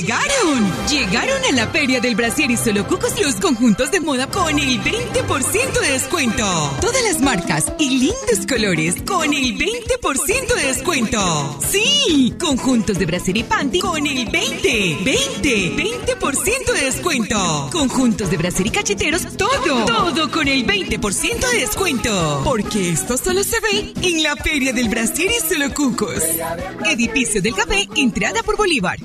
Llegaron, 0.00 0.88
llegaron 0.88 1.44
a 1.44 1.52
la 1.52 1.66
Feria 1.66 2.00
del 2.00 2.14
Brasier 2.14 2.50
y 2.50 2.56
Solo 2.56 2.86
Cucos 2.86 3.20
los 3.20 3.34
conjuntos 3.34 3.90
de 3.90 4.00
moda 4.00 4.26
con 4.28 4.58
el 4.58 4.82
20% 4.82 5.78
de 5.78 5.92
descuento. 5.92 6.74
Todas 6.80 7.02
las 7.02 7.20
marcas 7.20 7.70
y 7.78 7.98
lindos 7.98 8.46
colores 8.48 8.94
con 9.06 9.34
el 9.34 9.58
20% 9.58 10.54
de 10.56 10.66
descuento. 10.68 11.58
Sí, 11.70 12.32
conjuntos 12.40 12.98
de 12.98 13.04
brasier 13.04 13.36
y 13.36 13.44
panty 13.44 13.80
con 13.80 14.06
el 14.06 14.24
20, 14.30 14.98
20, 15.04 15.76
20% 15.76 16.72
de 16.72 16.80
descuento. 16.80 17.68
Conjuntos 17.70 18.30
de 18.30 18.38
brasier 18.38 18.68
y 18.68 18.70
cacheteros, 18.70 19.36
todo, 19.36 19.84
todo 19.84 20.30
con 20.30 20.48
el 20.48 20.66
20% 20.66 21.50
de 21.52 21.60
descuento. 21.60 22.40
Porque 22.42 22.88
esto 22.88 23.18
solo 23.18 23.44
se 23.44 23.60
ve 23.60 23.92
en 24.00 24.22
la 24.22 24.34
Feria 24.36 24.72
del 24.72 24.88
Brasier 24.88 25.30
y 25.30 25.46
Solo 25.46 25.74
Cucos. 25.74 26.24
Edificio 26.86 27.42
del 27.42 27.54
Café, 27.54 27.86
entrada 27.96 28.42
por 28.42 28.56
Bolívar. 28.56 28.98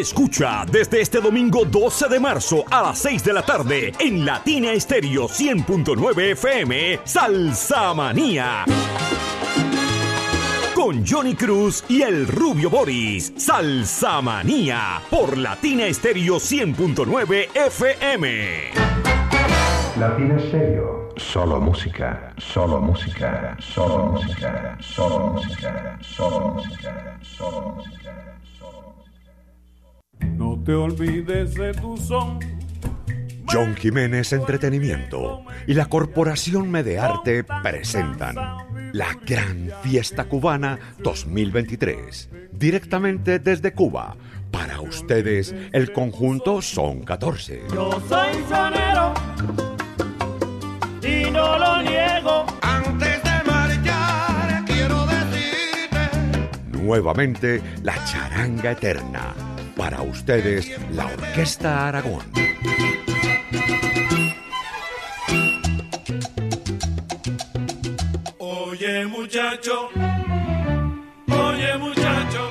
Escucha 0.00 0.64
desde 0.64 1.02
este 1.02 1.20
domingo 1.20 1.66
12 1.66 2.08
de 2.08 2.18
marzo 2.18 2.64
a 2.70 2.80
las 2.80 3.00
6 3.00 3.22
de 3.22 3.34
la 3.34 3.42
tarde 3.42 3.92
en 3.98 4.24
Latina 4.24 4.72
Estéreo 4.72 5.28
100.9 5.28 6.32
FM 6.32 7.00
Salsa 7.04 7.92
Manía. 7.92 8.64
Con 10.74 11.06
Johnny 11.06 11.34
Cruz 11.34 11.84
y 11.90 12.00
el 12.00 12.26
Rubio 12.26 12.70
Boris. 12.70 13.34
Salsa 13.36 14.22
Manía 14.22 15.02
por 15.10 15.36
Latina 15.36 15.84
Estéreo 15.84 16.36
100.9 16.36 17.48
FM. 17.54 18.70
Latina 19.98 20.38
Stereo. 20.38 21.12
Solo 21.18 21.60
música, 21.60 22.32
solo 22.38 22.80
música, 22.80 23.54
solo 23.60 24.06
música, 24.06 24.78
solo 24.80 25.18
música, 25.34 25.98
solo 26.00 26.40
música, 26.54 27.18
solo 27.20 27.74
música. 27.76 28.39
No 30.26 30.60
te 30.64 30.74
olvides 30.74 31.54
de 31.54 31.72
tu 31.74 31.96
son. 31.96 32.38
John 33.52 33.74
Jiménez 33.74 34.32
Entretenimiento 34.32 35.42
y 35.66 35.74
la 35.74 35.86
Corporación 35.86 36.70
Medearte 36.70 37.42
presentan 37.44 38.36
la 38.92 39.16
Gran 39.26 39.70
Fiesta 39.82 40.24
Cubana 40.24 40.78
2023, 41.02 42.30
directamente 42.52 43.40
desde 43.40 43.72
Cuba. 43.72 44.16
Para 44.52 44.80
ustedes, 44.80 45.54
el 45.72 45.92
conjunto 45.92 46.62
son 46.62 47.02
14. 47.02 47.62
Yo 47.72 48.00
soy 48.08 48.34
sonero 48.48 49.14
y 51.02 51.30
no 51.30 51.58
lo 51.58 51.82
niego. 51.82 52.46
Antes 52.62 53.22
de 53.22 53.50
marchar 53.50 54.64
quiero 54.64 55.06
decirte 55.06 56.78
Nuevamente, 56.78 57.60
la 57.82 58.04
Charanga 58.04 58.72
Eterna. 58.72 59.49
Para 59.80 60.02
ustedes, 60.02 60.70
la 60.92 61.06
Orquesta 61.06 61.88
Aragón. 61.88 62.20
Oye 68.36 69.06
muchacho, 69.06 69.88
oye 71.28 71.78
muchacho, 71.78 72.50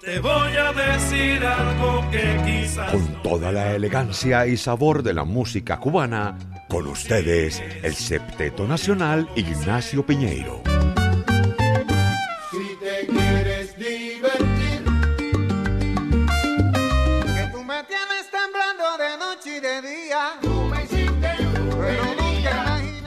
te 0.00 0.18
voy 0.18 0.56
a 0.56 0.72
decir 0.72 1.44
algo 1.44 2.10
que 2.10 2.42
quizás 2.44 2.90
Con 2.90 3.22
toda 3.22 3.52
la 3.52 3.76
elegancia 3.76 4.44
y 4.44 4.56
sabor 4.56 5.04
de 5.04 5.14
la 5.14 5.22
música 5.22 5.78
cubana, 5.78 6.36
con 6.68 6.88
ustedes, 6.88 7.62
el 7.84 7.94
septeto 7.94 8.66
nacional 8.66 9.28
Ignacio 9.36 10.04
Piñeiro. 10.04 10.79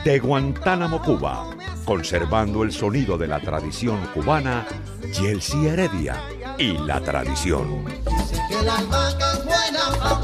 De 0.03 0.19
Guantánamo, 0.19 1.01
Cuba, 1.01 1.49
conservando 1.85 2.63
el 2.63 2.73
sonido 2.73 3.17
de 3.17 3.27
la 3.27 3.39
tradición 3.39 4.05
cubana, 4.13 4.67
Yelsi 5.13 5.65
Heredia 5.65 6.21
y 6.57 6.77
la 6.77 6.99
tradición. 6.99 7.85
Dice 7.85 8.37
que 8.49 8.61
la 8.65 8.79
albahaca 8.79 9.31
es 9.31 9.45
buena 9.45 9.79
para. 9.99 10.21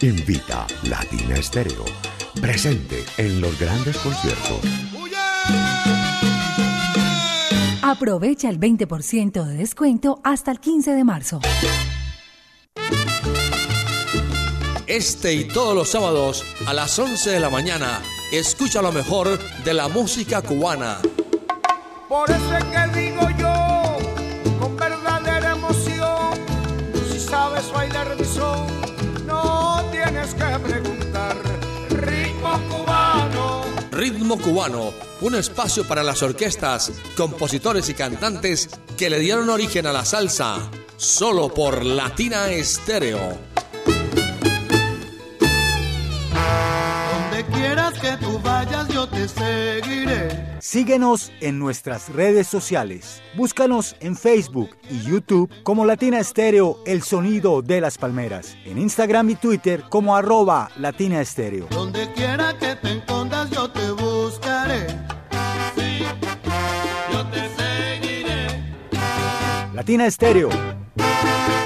Invita 0.01 0.65
Latina 0.83 1.35
Estéreo. 1.35 1.85
Presente 2.41 3.03
en 3.17 3.41
los 3.41 3.59
grandes 3.59 3.97
conciertos. 3.97 4.59
Aprovecha 7.81 8.49
el 8.49 8.59
20% 8.59 9.43
de 9.45 9.57
descuento 9.57 10.21
hasta 10.23 10.51
el 10.51 10.59
15 10.59 10.91
de 10.93 11.03
marzo. 11.03 11.41
Este 14.87 15.33
y 15.33 15.45
todos 15.45 15.75
los 15.75 15.89
sábados 15.89 16.45
a 16.65 16.73
las 16.73 16.97
11 16.97 17.29
de 17.29 17.39
la 17.39 17.49
mañana, 17.49 18.01
escucha 18.31 18.81
lo 18.81 18.91
mejor 18.91 19.37
de 19.63 19.73
la 19.73 19.87
música 19.87 20.41
cubana. 20.41 20.97
Por 22.07 22.29
eso 22.29 22.57
es 22.57 22.63
que 22.63 22.99
digo 22.99 23.27
yo, 23.37 23.97
con 24.59 24.77
verdadera 24.77 25.51
emoción, 25.51 26.33
si 27.11 27.19
sabes 27.19 27.71
bailar 27.71 28.15
mi 28.17 28.25
son, 28.25 28.65
no 29.27 29.83
tienes 29.91 30.33
que 30.33 30.59
preguntar. 30.59 30.88
Ritmo 33.99 34.37
Cubano, 34.37 34.93
un 35.19 35.35
espacio 35.35 35.85
para 35.85 36.03
las 36.03 36.23
orquestas, 36.23 36.89
compositores 37.17 37.89
y 37.89 37.93
cantantes 37.93 38.69
que 38.97 39.09
le 39.09 39.19
dieron 39.19 39.49
origen 39.49 39.85
a 39.87 39.91
la 39.91 40.05
salsa, 40.05 40.71
solo 40.95 41.53
por 41.53 41.83
Latina 41.83 42.47
Estéreo. 42.47 43.19
Donde 47.11 47.45
quieras 47.51 47.99
que 47.99 48.15
tú 48.25 48.39
vayas, 48.39 48.87
yo 48.87 49.05
te 49.09 49.27
seguiré. 49.27 50.49
Síguenos 50.61 51.31
en 51.41 51.59
nuestras 51.59 52.07
redes 52.07 52.47
sociales. 52.47 53.21
Búscanos 53.35 53.97
en 53.99 54.15
Facebook 54.15 54.77
y 54.89 55.01
YouTube 55.01 55.51
como 55.63 55.83
Latina 55.83 56.19
Estéreo, 56.19 56.81
el 56.85 57.01
sonido 57.01 57.61
de 57.61 57.81
las 57.81 57.97
palmeras. 57.97 58.55
En 58.63 58.77
Instagram 58.77 59.31
y 59.31 59.35
Twitter 59.35 59.83
como 59.89 60.15
arroba 60.15 60.69
Latina 60.77 61.19
Estéreo. 61.19 61.67
Donde 61.69 62.09
quiera 62.13 62.57
que 62.57 62.75
te 62.75 62.97
escondas, 62.97 63.28
Latina 69.79 70.07
Estéreo. 70.07 70.49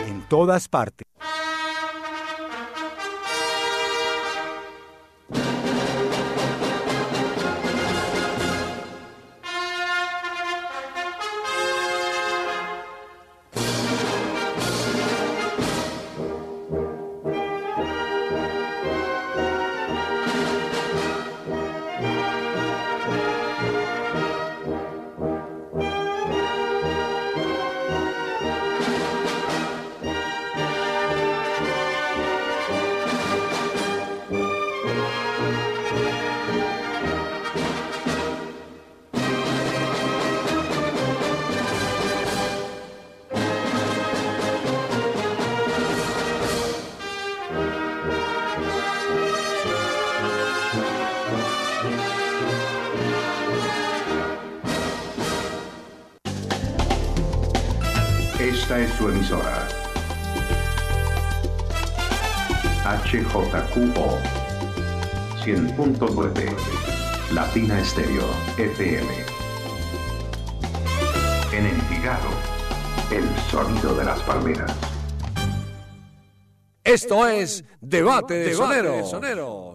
En 0.08 0.22
todas 0.30 0.68
partes. 0.70 1.08
Esta 58.74 58.86
es 58.86 58.94
su 58.98 59.08
emisora. 59.08 59.68
HJQO 62.84 64.18
100.9 65.44 67.34
Latina 67.34 67.80
Estéreo 67.80 68.26
FM. 68.58 69.14
En 71.52 71.66
Envigado, 71.68 72.30
el 73.12 73.24
sonido 73.52 73.94
de 73.96 74.06
las 74.06 74.20
palmeras. 74.22 74.76
Esto 76.84 77.28
es 77.28 77.64
Debate 77.80 78.34
de 78.34 78.46
Debate 78.50 78.82
de 78.82 79.04
Soneros. 79.04 79.73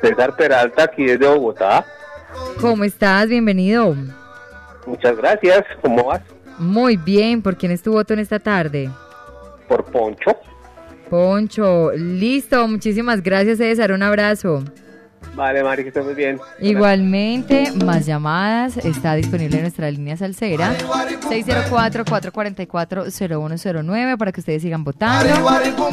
César 0.00 0.36
Peralta, 0.36 0.84
aquí 0.84 1.04
desde 1.04 1.26
Bogotá. 1.26 1.84
¿Cómo 2.60 2.84
estás? 2.84 3.26
Bienvenido. 3.26 3.96
Muchas 4.86 5.16
gracias. 5.16 5.64
¿Cómo 5.82 6.04
vas? 6.04 6.20
Muy 6.60 6.96
bien, 6.96 7.42
¿por 7.42 7.56
quién 7.56 7.72
es 7.72 7.82
tu 7.82 7.90
voto 7.90 8.14
en 8.14 8.20
esta 8.20 8.38
tarde? 8.38 8.88
Por 9.66 9.84
Poncho. 9.86 10.36
Poncho, 11.10 11.90
listo, 11.96 12.68
muchísimas 12.68 13.20
gracias 13.20 13.58
César, 13.58 13.90
un 13.90 14.04
abrazo. 14.04 14.62
Vale, 15.34 15.62
Mari, 15.62 15.84
que 15.84 15.88
estés 15.88 16.16
bien. 16.16 16.38
Igualmente, 16.60 17.72
más 17.84 18.04
llamadas, 18.04 18.76
está 18.78 19.14
disponible 19.14 19.56
en 19.56 19.62
nuestra 19.62 19.90
línea 19.90 20.16
salsera. 20.16 20.74
604-444-0109 21.30 24.18
para 24.18 24.32
que 24.32 24.40
ustedes 24.40 24.62
sigan 24.62 24.82
votando, 24.84 25.32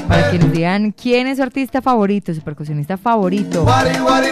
para 0.08 0.32
que 0.32 0.40
nos 0.40 0.52
digan 0.52 0.92
quién 0.92 1.28
es 1.28 1.38
su 1.38 1.44
artista 1.44 1.82
favorito, 1.82 2.34
su 2.34 2.42
percusionista 2.42 2.98
favorito, 2.98 3.66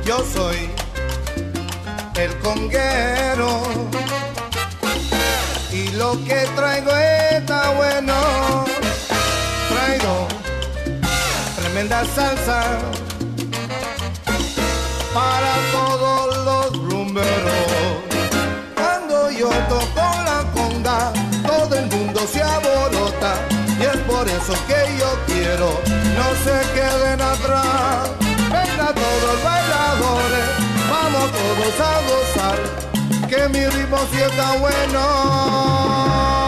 Yo 0.06 0.18
soy 0.32 0.70
el 2.16 2.34
conguero 2.38 3.62
y 5.72 5.88
lo 5.96 6.12
que 6.24 6.46
traigo 6.54 6.90
está 6.90 7.13
tremenda 11.88 12.04
salsa 12.14 12.78
para 15.12 15.54
todos 15.72 16.36
los 16.44 16.90
rumberos. 16.90 18.02
Cuando 18.74 19.30
yo 19.30 19.50
toco 19.68 20.02
la 20.24 20.44
conga, 20.54 21.12
todo 21.46 21.76
el 21.76 21.86
mundo 21.86 22.20
se 22.30 22.42
aborota 22.42 23.34
y 23.78 23.82
es 23.82 23.96
por 24.08 24.26
eso 24.28 24.54
que 24.66 24.98
yo 24.98 25.18
quiero 25.26 25.80
no 26.16 26.26
se 26.44 26.56
queden 26.74 27.20
atrás. 27.20 28.10
Venga 28.50 28.92
todos 28.94 29.22
los 29.28 29.44
bailadores, 29.44 30.46
vamos 30.90 31.30
todos 31.32 31.80
a 31.80 31.92
gozar, 32.08 32.58
que 33.28 33.48
mi 33.48 33.66
ritmo 33.66 33.98
sí 34.10 34.18
está 34.20 34.56
bueno. 34.56 36.43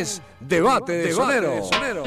Es 0.00 0.22
Debate 0.40 0.92
de 0.92 1.12
Sonero. 1.12 1.52
Guajiro, 1.52 2.04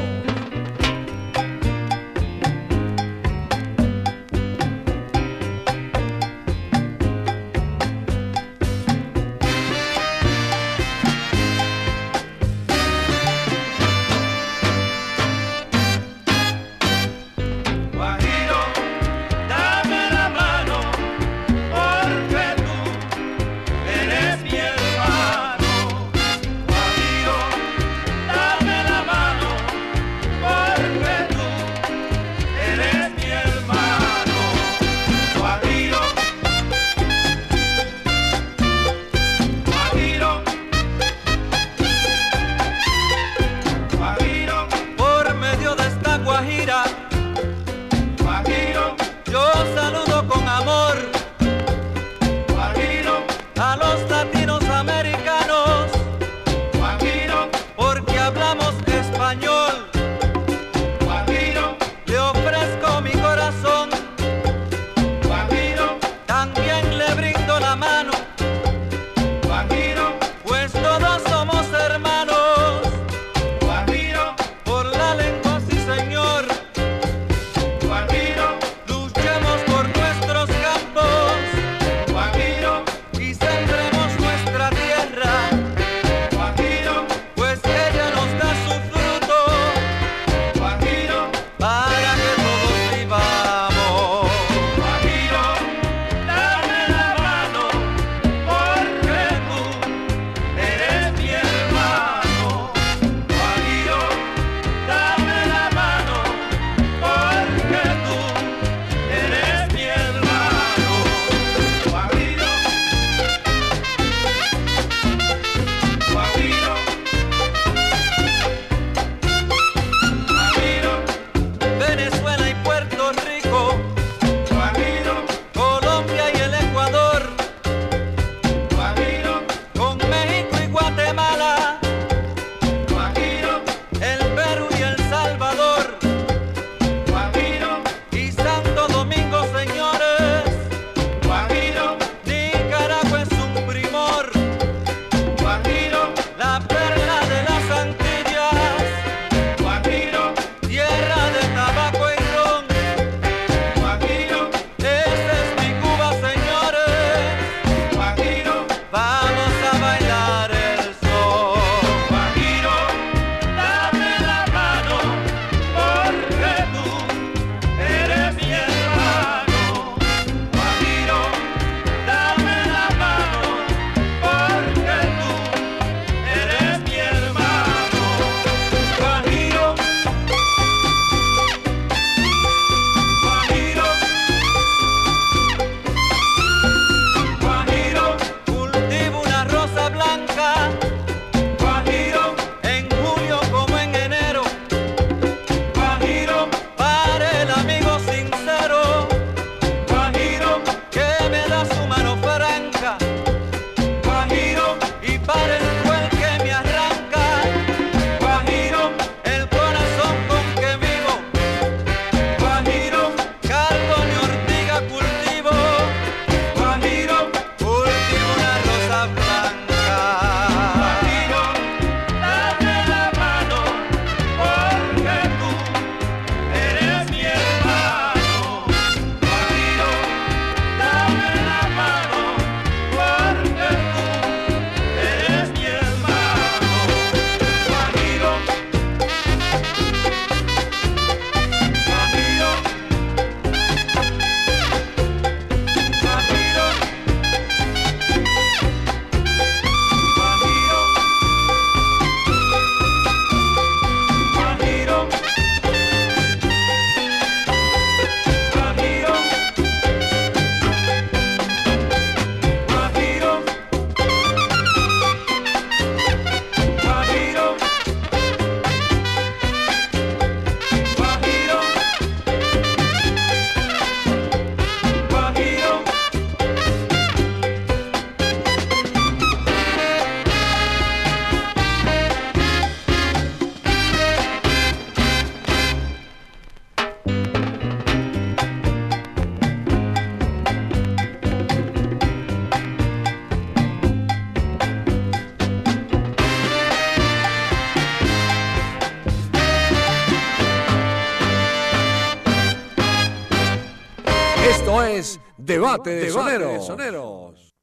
Debate 305.85 306.39
de 306.39 306.59
Soneros. 306.61 307.53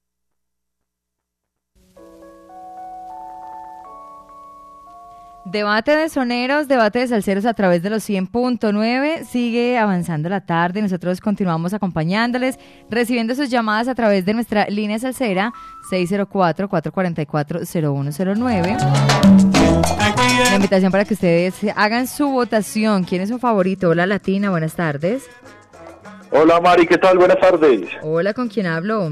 Debate 5.45 5.97
de 5.97 6.09
soneros, 6.09 6.69
debate 6.69 7.01
de 7.01 7.09
salseros 7.09 7.45
a 7.47 7.55
través 7.55 7.83
de 7.83 7.91
los 7.91 8.09
100.9. 8.09 9.25
Sigue 9.25 9.77
avanzando 9.77 10.29
la 10.29 10.47
tarde. 10.47 10.81
Nosotros 10.81 11.21
continuamos 11.21 11.75
acompañándoles, 11.75 12.61
recibiendo 12.89 13.35
sus 13.35 13.51
llamadas 13.51 13.89
a 13.89 13.97
través 13.97 14.25
de 14.25 14.35
nuestra 14.35 14.69
línea 14.69 15.01
salsera 15.01 15.53
604-444-0109. 15.91 18.77
La 20.49 20.55
invitación 20.55 20.93
para 20.93 21.05
que 21.05 21.15
ustedes 21.15 21.57
hagan 21.75 22.07
su 22.07 22.29
votación. 22.29 23.03
¿Quién 23.03 23.23
es 23.23 23.31
su 23.31 23.41
favorito? 23.41 23.89
Hola 23.89 24.07
Latina, 24.07 24.51
buenas 24.51 24.77
tardes. 24.77 25.25
Hola 26.35 26.61
Mari, 26.61 26.87
¿qué 26.87 26.97
tal? 26.97 27.19
Buenas 27.19 27.39
tardes. 27.39 27.91
Hola, 28.01 28.33
¿con 28.33 28.49
quién 28.49 28.67
hablo? 28.67 29.11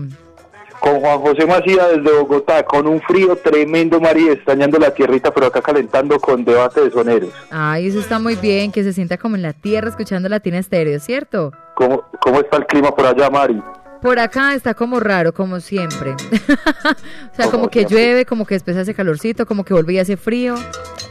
Con 0.80 1.00
Juan 1.00 1.18
José 1.18 1.44
Macías 1.44 1.88
desde 1.90 2.18
Bogotá, 2.18 2.62
con 2.62 2.86
un 2.86 2.98
frío 3.02 3.36
tremendo, 3.36 4.00
Mari, 4.00 4.30
extrañando 4.30 4.78
la 4.78 4.94
tierrita, 4.94 5.30
pero 5.30 5.48
acá 5.48 5.60
calentando 5.60 6.18
con 6.18 6.42
debate 6.46 6.80
de 6.80 6.90
soneros. 6.90 7.28
Ay, 7.50 7.88
eso 7.88 8.00
está 8.00 8.18
muy 8.18 8.36
bien, 8.36 8.72
que 8.72 8.82
se 8.82 8.94
sienta 8.94 9.18
como 9.18 9.36
en 9.36 9.42
la 9.42 9.52
tierra 9.52 9.90
escuchando 9.90 10.30
Latina 10.30 10.58
Estéreo, 10.58 10.98
¿cierto? 10.98 11.52
¿Cómo, 11.74 12.04
¿Cómo 12.22 12.40
está 12.40 12.56
el 12.56 12.64
clima 12.64 12.94
por 12.94 13.04
allá, 13.04 13.28
Mari? 13.28 13.62
Por 14.00 14.18
acá 14.18 14.54
está 14.54 14.72
como 14.72 14.98
raro, 14.98 15.34
como 15.34 15.60
siempre. 15.60 16.12
o 17.32 17.36
sea, 17.36 17.50
como 17.50 17.68
que 17.68 17.84
llueve, 17.84 18.24
como 18.24 18.46
que 18.46 18.54
después 18.54 18.78
hace 18.78 18.94
calorcito, 18.94 19.44
como 19.44 19.62
que 19.62 19.74
vuelve 19.74 19.92
y 19.92 19.98
hace 19.98 20.16
frío. 20.16 20.54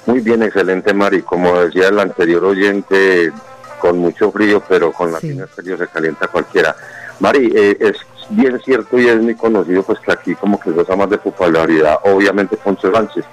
Muy 0.05 0.19
bien, 0.19 0.43
excelente, 0.43 0.93
Mari. 0.93 1.23
Como 1.23 1.59
decía 1.59 1.87
el 1.87 1.97
anterior 1.97 2.45
oyente, 2.45 3.31
con 3.79 3.97
mucho 3.97 4.31
frío, 4.31 4.61
pero 4.69 4.91
con 4.91 5.11
la 5.11 5.19
tina 5.19 5.47
frío 5.47 5.75
se 5.75 5.87
calienta 5.87 6.27
cualquiera. 6.27 6.75
Mari, 7.19 7.51
eh, 7.55 7.77
es 7.79 7.97
bien 8.29 8.61
cierto 8.63 8.99
y 8.99 9.07
es 9.07 9.19
muy 9.19 9.33
conocido, 9.33 9.81
pues 9.81 9.99
que 10.01 10.11
aquí 10.11 10.35
como 10.35 10.59
que 10.59 10.69
goza 10.69 10.95
más 10.95 11.09
de 11.09 11.17
popularidad, 11.17 11.97
obviamente 12.03 12.55
Poncho 12.55 12.91
Sánchez, 12.93 13.25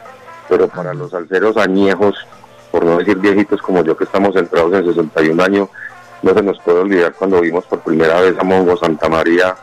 pero 0.49 0.69
para 0.69 0.95
los 0.95 1.11
salseros 1.11 1.59
añejos, 1.59 2.17
por 2.71 2.83
no 2.83 2.97
decir 2.97 3.19
viejitos 3.19 3.61
como 3.61 3.85
yo 3.85 3.95
que 3.95 4.05
estamos 4.05 4.33
centrados 4.33 4.73
en 4.73 4.87
61 4.87 5.43
años, 5.43 5.69
no 6.23 6.33
se 6.33 6.43
nos 6.43 6.59
puede 6.61 6.79
olvidar 6.79 7.13
cuando 7.13 7.43
vimos 7.43 7.67
por 7.67 7.81
primera 7.81 8.23
vez 8.23 8.39
a 8.39 8.43
Mongo 8.43 8.75
Santa 8.79 9.11
María 9.11 9.55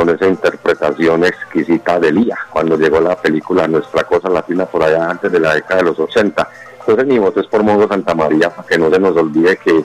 con 0.00 0.08
esa 0.08 0.26
interpretación 0.26 1.24
exquisita 1.26 2.00
de 2.00 2.10
Lía, 2.10 2.38
cuando 2.50 2.78
llegó 2.78 3.00
la 3.02 3.16
película 3.20 3.68
Nuestra 3.68 4.04
Cosa 4.04 4.30
Latina 4.30 4.64
por 4.64 4.82
allá 4.82 5.10
antes 5.10 5.30
de 5.30 5.38
la 5.38 5.52
década 5.54 5.80
de 5.80 5.86
los 5.88 5.98
80. 5.98 6.48
Entonces 6.80 7.06
mi 7.06 7.18
voto 7.18 7.40
es 7.40 7.46
por 7.48 7.62
Mongo 7.62 7.86
Santa 7.86 8.14
María, 8.14 8.48
para 8.48 8.66
que 8.66 8.78
no 8.78 8.88
se 8.90 8.98
nos 8.98 9.14
olvide 9.14 9.58
que 9.58 9.84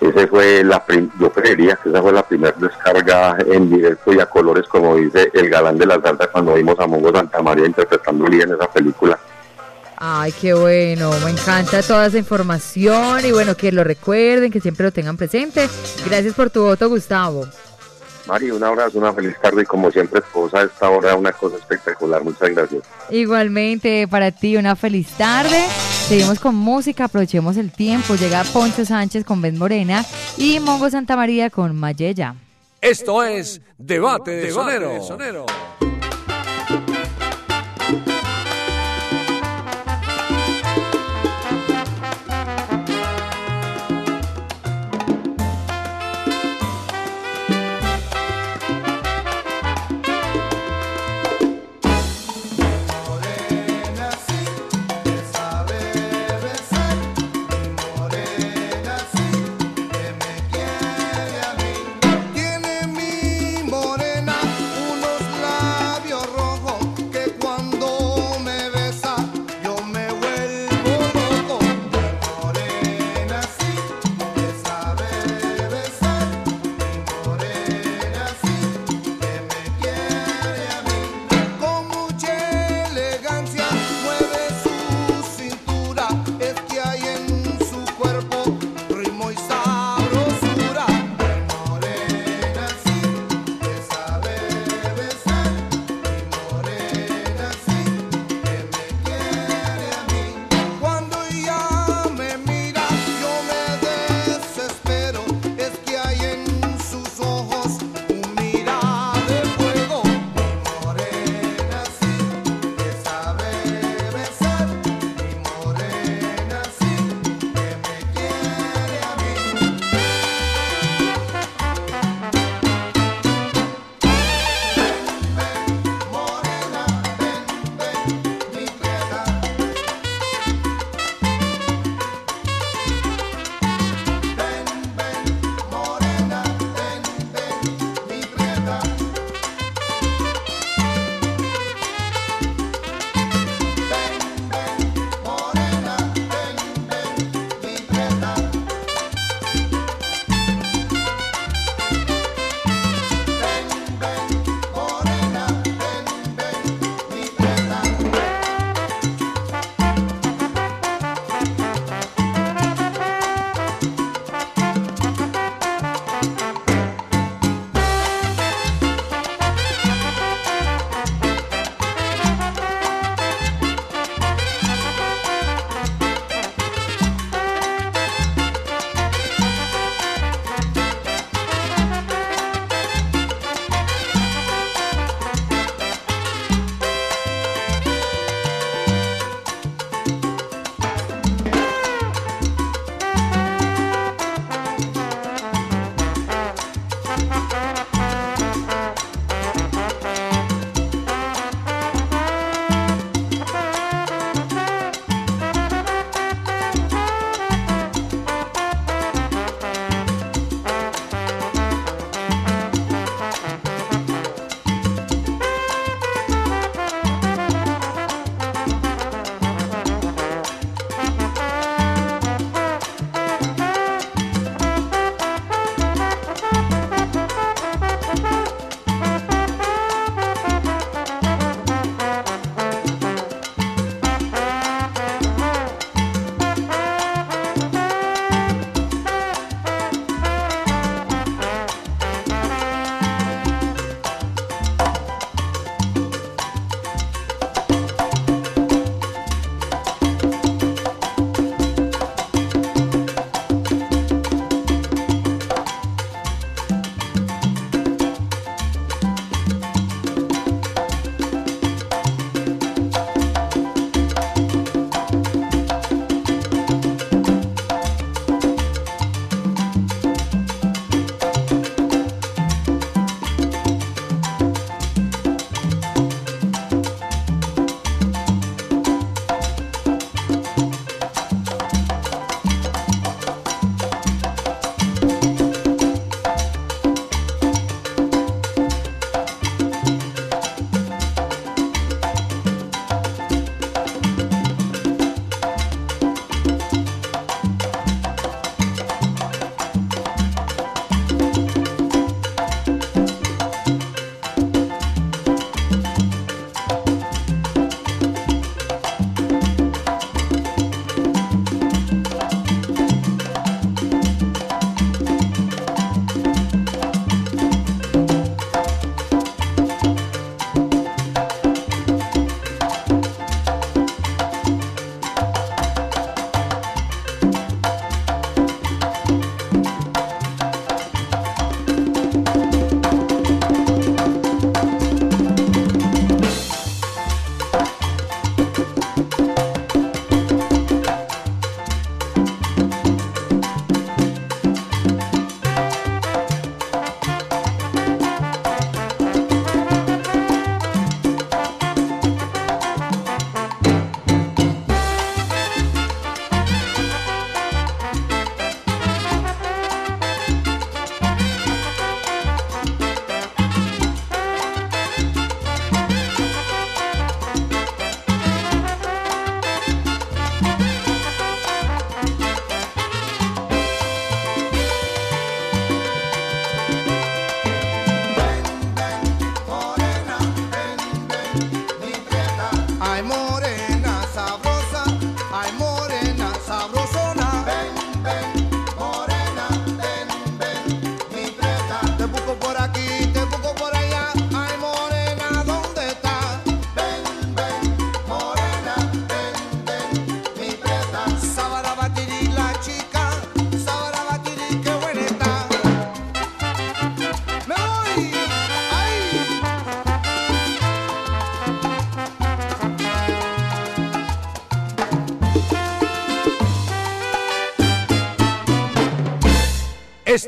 ese 0.00 0.26
fue 0.28 0.64
la 0.64 0.82
prim- 0.82 1.10
yo 1.20 1.30
creería 1.30 1.76
que 1.76 1.90
esa 1.90 2.00
fue 2.00 2.10
la 2.10 2.22
primera 2.22 2.54
descarga 2.58 3.36
en 3.46 3.68
directo 3.70 4.14
y 4.14 4.18
a 4.20 4.24
colores, 4.24 4.66
como 4.66 4.96
dice 4.96 5.30
el 5.34 5.50
galán 5.50 5.76
de 5.76 5.84
la 5.84 6.00
salsa 6.00 6.28
cuando 6.28 6.54
vimos 6.54 6.80
a 6.80 6.86
Mongo 6.86 7.12
Santa 7.12 7.42
María 7.42 7.66
interpretando 7.66 8.26
Lía 8.28 8.44
en 8.44 8.54
esa 8.54 8.66
película. 8.72 9.18
Ay, 9.98 10.32
qué 10.40 10.54
bueno, 10.54 11.10
me 11.22 11.32
encanta 11.32 11.82
toda 11.82 12.06
esa 12.06 12.16
información 12.16 13.26
y 13.26 13.32
bueno, 13.32 13.54
que 13.54 13.70
lo 13.70 13.84
recuerden, 13.84 14.50
que 14.50 14.58
siempre 14.62 14.84
lo 14.86 14.92
tengan 14.92 15.18
presente. 15.18 15.68
Gracias 16.08 16.32
por 16.32 16.48
tu 16.48 16.62
voto, 16.62 16.88
Gustavo. 16.88 17.46
Mari, 18.30 18.52
un 18.52 18.62
abrazo, 18.62 18.96
una 18.96 19.12
feliz 19.12 19.34
tarde 19.42 19.62
y 19.62 19.66
como 19.66 19.90
siempre, 19.90 20.20
esposa, 20.20 20.60
a 20.60 20.62
esta 20.62 20.88
hora 20.88 21.16
una 21.16 21.32
cosa 21.32 21.56
espectacular. 21.56 22.22
Muchas 22.22 22.50
gracias. 22.50 22.84
Igualmente 23.10 24.06
para 24.06 24.30
ti 24.30 24.56
una 24.56 24.76
feliz 24.76 25.08
tarde. 25.18 25.66
Seguimos 26.06 26.38
con 26.38 26.54
música, 26.54 27.06
aprovechemos 27.06 27.56
el 27.56 27.72
tiempo. 27.72 28.14
Llega 28.14 28.44
Poncho 28.44 28.84
Sánchez 28.84 29.24
con 29.24 29.42
Ben 29.42 29.58
Morena 29.58 30.04
y 30.36 30.60
Mongo 30.60 30.88
Santa 30.90 31.16
María 31.16 31.50
con 31.50 31.74
Mayella. 31.74 32.36
Esto 32.80 33.24
es 33.24 33.62
Debate 33.78 34.30
de 34.30 34.46
Debate 34.46 34.78
de 34.78 35.00
Tiene 35.00 36.09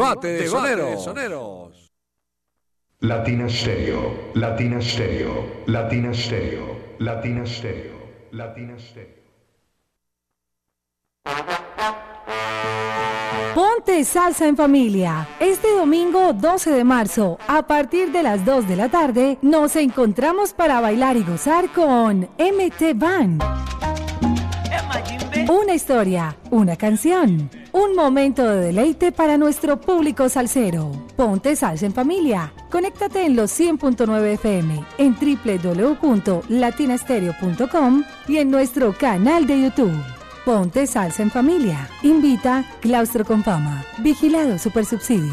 Debate 0.00 0.28
de 0.28 0.48
Soneros. 0.48 1.92
Latina 3.00 3.48
Stereo, 3.50 4.30
Latina 4.34 4.80
Stereo, 4.80 5.64
Latina 5.66 6.14
Stereo, 6.14 6.76
Latina 6.98 7.44
Stereo, 7.44 7.98
Latina 8.32 8.78
Stereo. 8.78 9.20
Ponte 13.54 14.02
salsa 14.04 14.48
en 14.48 14.56
familia. 14.56 15.28
Este 15.38 15.68
domingo 15.74 16.32
12 16.32 16.70
de 16.70 16.84
marzo, 16.84 17.38
a 17.46 17.66
partir 17.66 18.10
de 18.10 18.22
las 18.22 18.42
2 18.46 18.68
de 18.68 18.76
la 18.76 18.88
tarde, 18.88 19.36
nos 19.42 19.76
encontramos 19.76 20.54
para 20.54 20.80
bailar 20.80 21.18
y 21.18 21.24
gozar 21.24 21.70
con 21.72 22.22
MT 22.38 22.94
Band. 22.94 23.42
Una 25.48 25.74
historia, 25.74 26.36
una 26.50 26.76
canción, 26.76 27.50
un 27.72 27.94
momento 27.94 28.48
de 28.48 28.60
deleite 28.60 29.12
para 29.12 29.38
nuestro 29.38 29.80
público 29.80 30.28
salsero. 30.28 30.90
Ponte 31.16 31.54
salsa 31.56 31.86
en 31.86 31.92
familia. 31.92 32.52
Conéctate 32.70 33.24
en 33.24 33.34
los 33.36 33.58
100.9 33.58 34.34
FM, 34.34 34.84
en 34.98 35.14
www.latinastereo.com 35.14 38.04
y 38.28 38.36
en 38.38 38.50
nuestro 38.50 38.92
canal 38.96 39.46
de 39.46 39.62
YouTube. 39.62 39.96
Ponte 40.44 40.86
salsa 40.86 41.22
en 41.22 41.30
familia. 41.30 41.88
Invita 42.02 42.64
Claustro 42.80 43.24
con 43.24 43.42
Fama. 43.44 43.84
Vigilado 43.98 44.58
Supersubsidio. 44.58 45.32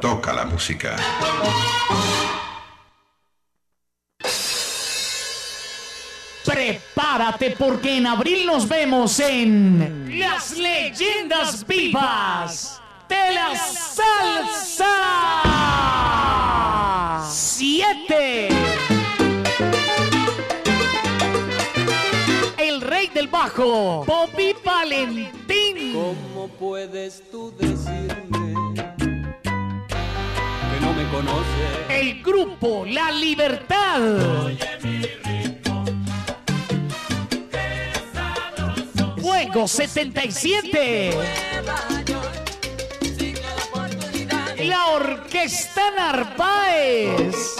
Toca 0.00 0.32
la 0.32 0.46
música. 0.46 0.96
Prepárate 6.44 7.50
porque 7.58 7.98
en 7.98 8.06
abril 8.06 8.46
nos 8.46 8.66
vemos 8.66 9.20
en 9.20 10.18
Las 10.18 10.56
Leyendas 10.56 11.66
Vivas 11.66 12.80
de 13.08 13.34
la 13.34 13.54
Salsa 13.56 14.86
7. 17.30 18.48
El 22.56 22.80
rey 22.80 23.08
del 23.08 23.28
bajo, 23.28 24.04
Bobby 24.06 24.56
Valentín. 24.64 25.92
¿Cómo 25.92 26.48
puedes 26.58 27.30
tú 27.30 27.52
decirme 27.58 28.59
me 31.00 31.10
conoces? 31.10 31.88
El 31.88 32.22
grupo 32.22 32.84
La 32.86 33.10
Libertad. 33.10 34.00
Fuego 39.20 39.68
77. 39.68 41.10
La 44.64 44.86
Orquesta 44.90 45.90
Narváez. 45.96 47.56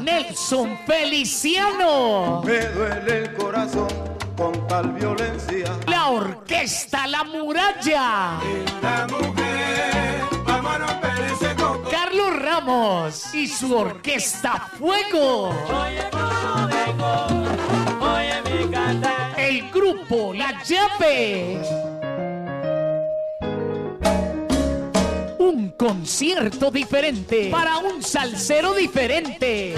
Nelson 0.00 0.78
Feliciano. 0.86 2.42
Me 2.44 2.60
duele 2.66 3.18
el 3.18 3.34
corazón 3.34 3.88
con 4.36 4.66
tal 4.66 4.92
violencia. 4.92 5.78
La 5.86 6.08
Orquesta 6.08 7.06
La 7.06 7.24
Muralla. 7.24 8.40
La 8.82 9.06
mujer, 9.10 10.22
vamos 10.46 10.74
a 10.74 10.78
romper 10.78 11.24
ese 11.32 11.54
coco. 11.54 11.90
Carlos 11.90 12.36
Ramos 12.36 13.34
y 13.34 13.46
su 13.46 13.74
Orquesta 13.74 14.68
Fuego. 14.78 15.54
El 19.36 19.70
grupo 19.70 20.32
La 20.34 20.62
Llave. 20.62 21.60
Un 25.38 25.70
concierto 25.76 26.70
diferente 26.70 27.50
para 27.50 27.78
un 27.78 28.02
salsero 28.02 28.74
diferente. 28.74 29.74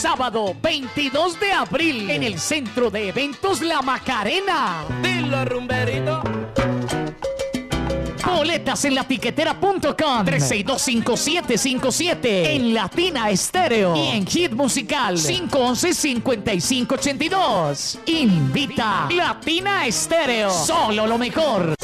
Sábado 0.00 0.56
22 0.62 1.38
de 1.38 1.52
abril 1.52 2.10
en 2.10 2.22
el 2.22 2.38
Centro 2.38 2.90
de 2.90 3.10
Eventos 3.10 3.60
La 3.60 3.82
Macarena. 3.82 4.86
Dilo, 5.02 5.44
rumberito. 5.44 6.22
Boletas 8.24 8.82
en 8.86 8.94
latiquetera.com 8.94 10.24
3625757 10.24 12.24
en 12.24 12.72
Latina 12.72 13.28
Estéreo 13.28 13.94
y 13.94 14.16
en 14.16 14.26
Hit 14.26 14.52
Musical 14.52 15.18
511-5582. 15.18 17.98
Invita 18.06 19.06
Latina 19.10 19.86
Estéreo. 19.86 20.50
Solo 20.50 21.06
lo 21.06 21.18
mejor. 21.18 21.74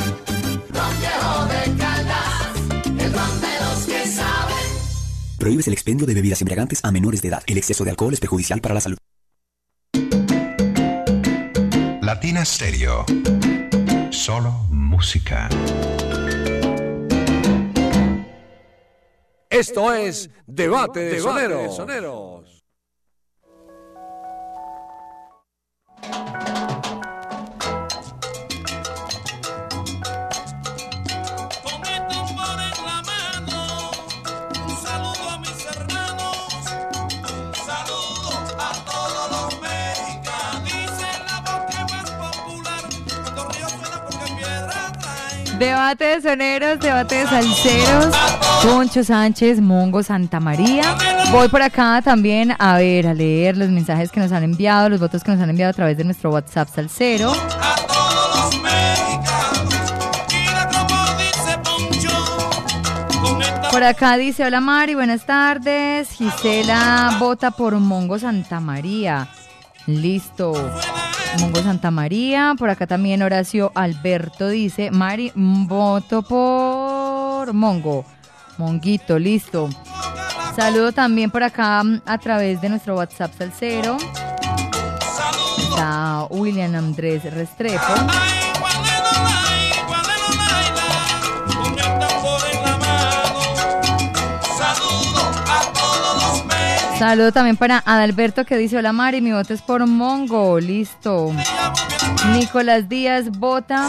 Prohíbes 5.38 5.66
el 5.66 5.74
expendio 5.74 6.06
de 6.06 6.14
bebidas 6.14 6.40
embriagantes 6.40 6.80
a 6.82 6.90
menores 6.90 7.22
de 7.22 7.28
edad. 7.28 7.42
El 7.46 7.58
exceso 7.58 7.84
de 7.84 7.90
alcohol 7.90 8.12
es 8.12 8.20
perjudicial 8.20 8.60
para 8.60 8.74
la 8.74 8.80
salud. 8.80 8.98
Latina 12.00 12.44
Stereo. 12.44 13.04
Solo 14.10 14.50
música. 14.70 15.48
Esto 19.50 19.92
es 19.92 20.30
Debate 20.46 21.00
de 21.00 21.20
Soneros. 21.20 22.64
Un 26.02 26.45
Debate 45.58 46.04
de 46.04 46.20
soneros, 46.20 46.80
debate 46.80 47.14
de 47.14 47.26
salseros. 47.26 48.14
Poncho 48.62 49.02
Sánchez, 49.02 49.60
Mongo 49.60 50.02
Santa 50.02 50.38
María. 50.38 50.94
Voy 51.30 51.48
por 51.48 51.62
acá 51.62 52.02
también 52.02 52.54
a 52.58 52.76
ver, 52.76 53.06
a 53.06 53.14
leer 53.14 53.56
los 53.56 53.70
mensajes 53.70 54.10
que 54.12 54.20
nos 54.20 54.32
han 54.32 54.44
enviado, 54.44 54.90
los 54.90 55.00
votos 55.00 55.24
que 55.24 55.30
nos 55.30 55.40
han 55.40 55.48
enviado 55.48 55.70
a 55.70 55.74
través 55.74 55.96
de 55.96 56.04
nuestro 56.04 56.30
WhatsApp 56.30 56.68
salsero. 56.74 57.32
Por 63.70 63.82
acá 63.82 64.16
dice, 64.16 64.44
hola 64.44 64.60
Mari, 64.60 64.94
buenas 64.94 65.24
tardes. 65.24 66.10
Gisela 66.10 67.16
vota 67.18 67.50
por 67.50 67.74
Mongo 67.74 68.18
Santa 68.18 68.60
María. 68.60 69.28
Listo. 69.86 70.54
Mongo 71.38 71.62
Santa 71.62 71.90
María. 71.90 72.54
Por 72.58 72.70
acá 72.70 72.86
también 72.86 73.22
Horacio 73.22 73.72
Alberto 73.74 74.48
dice, 74.48 74.90
Mari, 74.90 75.32
mm, 75.34 75.66
voto 75.66 76.22
por 76.22 77.52
Mongo. 77.52 78.04
Monguito, 78.58 79.18
listo. 79.18 79.68
Saludo 80.54 80.92
también 80.92 81.30
por 81.30 81.42
acá 81.42 81.82
mm, 81.82 82.02
a 82.06 82.18
través 82.18 82.60
de 82.60 82.68
nuestro 82.68 82.96
WhatsApp 82.96 83.32
salsero. 83.36 83.96
Está 85.58 86.26
William 86.30 86.74
Andrés 86.74 87.22
Restrepo. 87.24 87.94
Saludo 96.98 97.30
también 97.30 97.56
para 97.56 97.82
Adalberto 97.84 98.44
que 98.46 98.56
dice, 98.56 98.78
hola 98.78 98.92
Mari, 98.92 99.20
mi 99.20 99.32
voto 99.32 99.52
es 99.52 99.60
por 99.60 99.86
Mongo, 99.86 100.58
listo. 100.58 101.30
Nicolás 102.32 102.88
Díaz 102.88 103.30
vota 103.38 103.88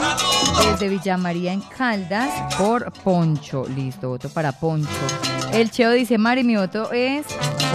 desde 0.71 0.89
Villa 0.89 1.17
María 1.17 1.53
en 1.53 1.61
Caldas 1.61 2.29
por 2.57 2.91
Poncho, 2.91 3.65
listo, 3.75 4.09
voto 4.09 4.27
para 4.29 4.51
Poncho. 4.51 4.89
El 5.53 5.71
Cheo 5.71 5.91
dice, 5.91 6.17
Mari, 6.17 6.43
mi 6.43 6.57
voto 6.57 6.91
es 6.91 7.25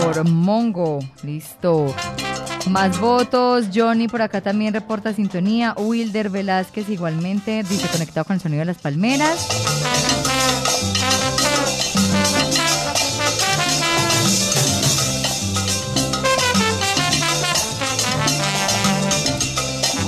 por 0.03 0.29
Mongo. 0.29 0.99
Listo. 1.23 1.95
Más 2.69 3.01
votos. 3.01 3.67
Johnny 3.75 4.09
por 4.09 4.23
acá 4.23 4.41
también 4.41 4.75
reporta 4.75 5.13
sintonía. 5.13 5.75
Wilder 5.79 6.31
Velázquez 6.31 6.89
igualmente 6.91 7.63
dice 7.63 7.89
conectado 7.89 8.25
con 8.25 8.35
el 8.35 8.43
sonido 8.43 8.61
de 8.61 8.67
las 8.67 8.79
palmeras. 8.79 9.49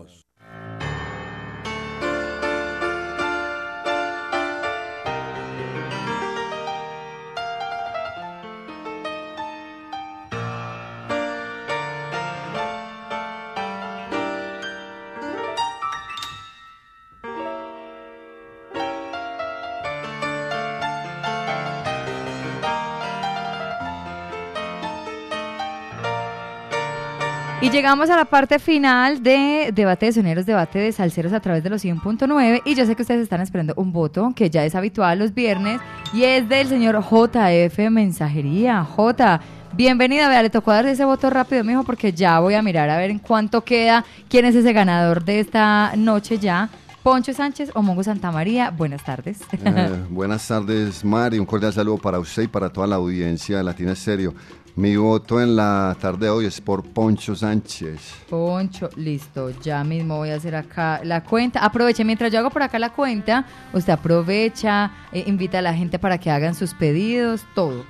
Y 27.61 27.69
llegamos 27.69 28.09
a 28.09 28.15
la 28.15 28.25
parte 28.25 28.57
final 28.57 29.21
de 29.21 29.71
Debate 29.71 30.07
de 30.07 30.13
Soneros, 30.13 30.47
Debate 30.47 30.79
de 30.79 30.91
Salceros 30.91 31.31
a 31.31 31.39
través 31.41 31.63
de 31.63 31.69
los 31.69 31.85
100.9. 31.85 32.63
Y 32.65 32.73
yo 32.73 32.87
sé 32.87 32.95
que 32.95 33.03
ustedes 33.03 33.21
están 33.21 33.39
esperando 33.39 33.75
un 33.77 33.93
voto 33.93 34.33
que 34.35 34.49
ya 34.49 34.65
es 34.65 34.73
habitual 34.73 35.19
los 35.19 35.35
viernes 35.35 35.79
y 36.11 36.23
es 36.23 36.49
del 36.49 36.67
señor 36.67 36.99
JF 37.03 37.77
Mensajería. 37.91 38.83
J, 38.83 39.41
bienvenida. 39.73 40.27
Vea, 40.27 40.41
le 40.41 40.49
tocó 40.49 40.71
dar 40.71 40.87
ese 40.87 41.05
voto 41.05 41.29
rápido, 41.29 41.63
mijo, 41.63 41.83
porque 41.83 42.13
ya 42.13 42.39
voy 42.39 42.55
a 42.55 42.63
mirar 42.63 42.89
a 42.89 42.97
ver 42.97 43.11
en 43.11 43.19
cuánto 43.19 43.63
queda, 43.63 44.05
quién 44.27 44.45
es 44.45 44.55
ese 44.55 44.73
ganador 44.73 45.23
de 45.23 45.39
esta 45.39 45.93
noche 45.95 46.39
ya. 46.39 46.67
Poncho 47.03 47.33
Sánchez 47.33 47.71
o 47.73 47.81
Mongo 47.81 48.03
Santamaría. 48.03 48.69
Buenas 48.69 49.03
tardes. 49.03 49.39
Eh, 49.51 50.05
buenas 50.09 50.47
tardes, 50.47 51.03
Mari. 51.03 51.39
Un 51.39 51.47
cordial 51.47 51.73
saludo 51.73 51.97
para 51.97 52.19
usted 52.19 52.43
y 52.43 52.47
para 52.47 52.69
toda 52.69 52.85
la 52.85 52.97
audiencia 52.97 53.57
de 53.57 53.63
Latina 53.63 53.93
Estéreo. 53.93 54.33
Mi 54.75 54.95
voto 54.95 55.41
en 55.41 55.55
la 55.55 55.95
tarde 55.99 56.27
de 56.27 56.29
hoy 56.29 56.45
es 56.45 56.61
por 56.61 56.83
Poncho 56.83 57.35
Sánchez. 57.35 57.99
Poncho, 58.29 58.89
listo, 58.95 59.49
ya 59.61 59.83
mismo 59.83 60.17
voy 60.17 60.29
a 60.29 60.35
hacer 60.35 60.55
acá 60.55 61.01
la 61.03 61.23
cuenta. 61.23 61.59
Aproveche, 61.59 62.05
mientras 62.05 62.31
yo 62.31 62.39
hago 62.39 62.49
por 62.49 62.63
acá 62.63 62.79
la 62.79 62.93
cuenta, 62.93 63.45
usted 63.73 63.91
aprovecha, 63.91 64.91
eh, 65.11 65.25
invita 65.27 65.59
a 65.59 65.61
la 65.61 65.73
gente 65.73 65.99
para 65.99 66.17
que 66.17 66.31
hagan 66.31 66.55
sus 66.55 66.73
pedidos, 66.73 67.41
todo. 67.53 67.83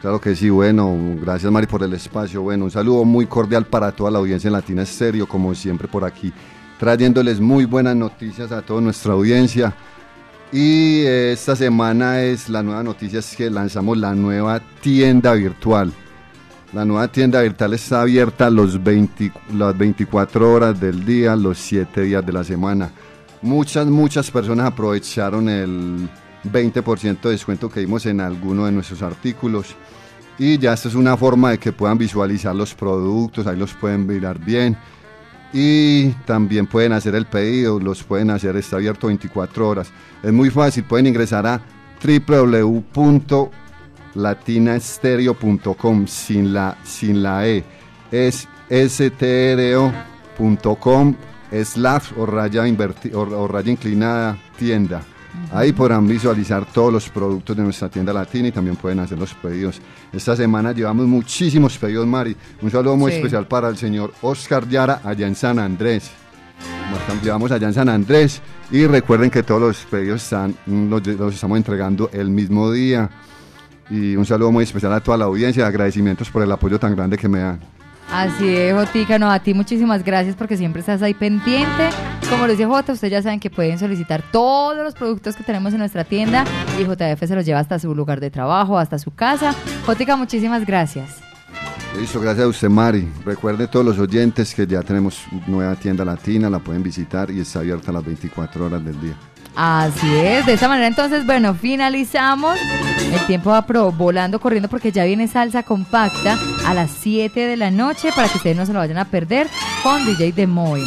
Claro 0.00 0.20
que 0.20 0.34
sí, 0.34 0.50
bueno, 0.50 0.94
gracias 1.22 1.50
Mari 1.52 1.68
por 1.68 1.82
el 1.84 1.92
espacio. 1.94 2.42
Bueno, 2.42 2.64
un 2.64 2.70
saludo 2.70 3.04
muy 3.04 3.26
cordial 3.26 3.64
para 3.66 3.92
toda 3.92 4.10
la 4.10 4.18
audiencia 4.18 4.48
en 4.48 4.54
Latina 4.54 4.82
Estéreo, 4.82 5.28
como 5.28 5.54
siempre 5.54 5.86
por 5.86 6.04
aquí, 6.04 6.32
trayéndoles 6.80 7.40
muy 7.40 7.64
buenas 7.64 7.94
noticias 7.94 8.50
a 8.50 8.60
toda 8.60 8.80
nuestra 8.80 9.12
audiencia. 9.12 9.72
Y 10.52 11.04
esta 11.06 11.56
semana 11.56 12.22
es 12.22 12.48
la 12.48 12.62
nueva 12.62 12.82
noticia 12.82 13.20
es 13.20 13.34
que 13.34 13.48
lanzamos 13.50 13.96
la 13.98 14.14
nueva 14.14 14.60
tienda 14.80 15.32
virtual. 15.32 15.92
La 16.74 16.84
nueva 16.84 17.06
tienda 17.06 17.40
virtual 17.40 17.74
está 17.74 18.00
abierta 18.00 18.50
los 18.50 18.82
20 18.82 19.30
las 19.52 19.78
24 19.78 20.52
horas 20.52 20.80
del 20.80 21.04
día, 21.04 21.36
los 21.36 21.56
7 21.58 22.00
días 22.00 22.26
de 22.26 22.32
la 22.32 22.42
semana. 22.42 22.90
Muchas, 23.42 23.86
muchas 23.86 24.28
personas 24.28 24.66
aprovecharon 24.66 25.48
el 25.48 26.08
20% 26.42 27.20
de 27.20 27.30
descuento 27.30 27.70
que 27.70 27.78
dimos 27.78 28.06
en 28.06 28.20
alguno 28.20 28.66
de 28.66 28.72
nuestros 28.72 29.02
artículos. 29.02 29.76
Y 30.36 30.58
ya 30.58 30.72
esta 30.72 30.88
es 30.88 30.96
una 30.96 31.16
forma 31.16 31.52
de 31.52 31.58
que 31.58 31.70
puedan 31.70 31.96
visualizar 31.96 32.56
los 32.56 32.74
productos, 32.74 33.46
ahí 33.46 33.56
los 33.56 33.72
pueden 33.74 34.04
mirar 34.04 34.44
bien. 34.44 34.76
Y 35.52 36.08
también 36.26 36.66
pueden 36.66 36.92
hacer 36.92 37.14
el 37.14 37.26
pedido, 37.26 37.78
los 37.78 38.02
pueden 38.02 38.30
hacer, 38.30 38.56
está 38.56 38.76
abierto 38.76 39.06
24 39.06 39.68
horas. 39.68 39.92
Es 40.24 40.32
muy 40.32 40.50
fácil, 40.50 40.82
pueden 40.82 41.06
ingresar 41.06 41.46
a 41.46 41.60
www.latinastereo.com 44.14 46.06
sin 46.06 46.52
la, 46.52 46.76
sin 46.84 47.22
la 47.22 47.46
E. 47.46 47.64
Es 48.10 48.48
stro.com 48.70 49.94
slash 51.64 52.12
o 52.16 52.26
raya, 52.26 52.66
inverti- 52.66 53.12
o, 53.14 53.20
o 53.20 53.48
raya 53.48 53.70
inclinada 53.70 54.36
tienda. 54.58 55.02
Ahí 55.52 55.72
podrán 55.72 56.06
visualizar 56.06 56.64
todos 56.66 56.92
los 56.92 57.08
productos 57.08 57.56
de 57.56 57.62
nuestra 57.64 57.88
tienda 57.88 58.12
latina 58.12 58.48
y 58.48 58.52
también 58.52 58.76
pueden 58.76 59.00
hacer 59.00 59.18
los 59.18 59.34
pedidos. 59.34 59.80
Esta 60.12 60.36
semana 60.36 60.70
llevamos 60.72 61.06
muchísimos 61.06 61.76
pedidos, 61.76 62.06
Mari. 62.06 62.36
Un 62.62 62.70
saludo 62.70 62.96
muy 62.96 63.10
Sí. 63.10 63.16
especial 63.18 63.46
para 63.48 63.68
el 63.68 63.76
señor 63.76 64.12
Oscar 64.22 64.68
Yara 64.68 65.00
allá 65.04 65.26
en 65.26 65.34
San 65.34 65.58
Andrés. 65.58 66.10
Llevamos 67.22 67.50
allá 67.50 67.66
en 67.66 67.74
San 67.74 67.88
Andrés 67.88 68.40
y 68.70 68.86
recuerden 68.86 69.28
que 69.30 69.42
todos 69.42 69.60
los 69.60 69.78
pedidos 69.86 70.22
están, 70.22 70.54
los, 70.66 71.04
los 71.04 71.34
estamos 71.34 71.56
entregando 71.56 72.10
el 72.12 72.28
mismo 72.28 72.70
día. 72.70 73.10
Y 73.90 74.16
un 74.16 74.24
saludo 74.24 74.50
muy 74.50 74.64
especial 74.64 74.92
a 74.92 75.00
toda 75.00 75.18
la 75.18 75.24
audiencia, 75.26 75.66
agradecimientos 75.66 76.30
por 76.30 76.42
el 76.42 76.50
apoyo 76.50 76.78
tan 76.78 76.94
grande 76.94 77.18
que 77.18 77.28
me 77.28 77.40
dan. 77.40 77.60
Así 78.10 78.54
es, 78.54 78.74
Jotica, 78.74 79.18
no, 79.18 79.30
a 79.30 79.38
ti 79.40 79.54
muchísimas 79.54 80.04
gracias 80.04 80.36
porque 80.36 80.56
siempre 80.56 80.80
estás 80.80 81.02
ahí 81.02 81.14
pendiente. 81.14 81.88
Como 82.30 82.46
lo 82.46 82.52
dice 82.52 82.66
Jota, 82.66 82.92
ustedes 82.92 83.10
ya 83.10 83.22
saben 83.22 83.40
que 83.40 83.50
pueden 83.50 83.78
solicitar 83.78 84.22
todos 84.30 84.76
los 84.76 84.94
productos 84.94 85.36
que 85.36 85.42
tenemos 85.42 85.72
en 85.72 85.78
nuestra 85.78 86.04
tienda 86.04 86.44
y 86.78 86.84
JF 86.84 87.26
se 87.26 87.34
los 87.34 87.44
lleva 87.44 87.60
hasta 87.60 87.78
su 87.78 87.94
lugar 87.94 88.20
de 88.20 88.30
trabajo, 88.30 88.78
hasta 88.78 88.98
su 88.98 89.10
casa. 89.10 89.54
Jotica, 89.86 90.16
muchísimas 90.16 90.64
gracias. 90.66 91.20
Listo, 91.98 92.20
gracias 92.20 92.44
a 92.44 92.48
usted, 92.48 92.68
Mari. 92.68 93.08
Recuerde 93.24 93.68
todos 93.68 93.86
los 93.86 93.98
oyentes 93.98 94.54
que 94.54 94.66
ya 94.66 94.82
tenemos 94.82 95.22
nueva 95.46 95.74
tienda 95.76 96.04
latina, 96.04 96.50
la 96.50 96.58
pueden 96.58 96.82
visitar 96.82 97.30
y 97.30 97.40
está 97.40 97.60
abierta 97.60 97.92
las 97.92 98.04
24 98.04 98.66
horas 98.66 98.84
del 98.84 99.00
día. 99.00 99.14
Así 99.56 100.12
es, 100.16 100.46
de 100.46 100.54
esta 100.54 100.66
manera 100.68 100.88
entonces, 100.88 101.24
bueno, 101.24 101.54
finalizamos. 101.54 102.58
El 103.12 103.20
tiempo 103.26 103.50
va 103.50 103.64
pro- 103.64 103.92
volando, 103.92 104.40
corriendo 104.40 104.68
porque 104.68 104.90
ya 104.90 105.04
viene 105.04 105.28
salsa 105.28 105.62
compacta 105.62 106.36
a 106.66 106.74
las 106.74 106.90
7 107.00 107.46
de 107.46 107.56
la 107.56 107.70
noche 107.70 108.10
para 108.16 108.28
que 108.28 108.38
ustedes 108.38 108.56
no 108.56 108.66
se 108.66 108.72
lo 108.72 108.80
vayan 108.80 108.98
a 108.98 109.04
perder 109.04 109.46
con 109.84 110.04
DJ 110.04 110.32
de 110.32 110.46
Moy. 110.48 110.82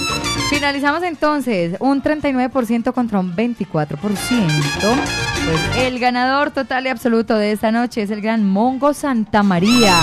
Finalizamos 0.49 1.03
entonces 1.03 1.77
un 1.79 2.01
39% 2.03 2.91
contra 2.93 3.19
un 3.19 3.33
24%. 3.33 3.87
Pues 3.97 5.85
el 5.85 5.99
ganador 5.99 6.51
total 6.51 6.85
y 6.87 6.89
absoluto 6.89 7.37
de 7.37 7.53
esta 7.53 7.71
noche 7.71 8.01
es 8.01 8.11
el 8.11 8.21
gran 8.21 8.43
Mongo 8.49 8.93
Santa 8.93 9.43
María. 9.43 9.95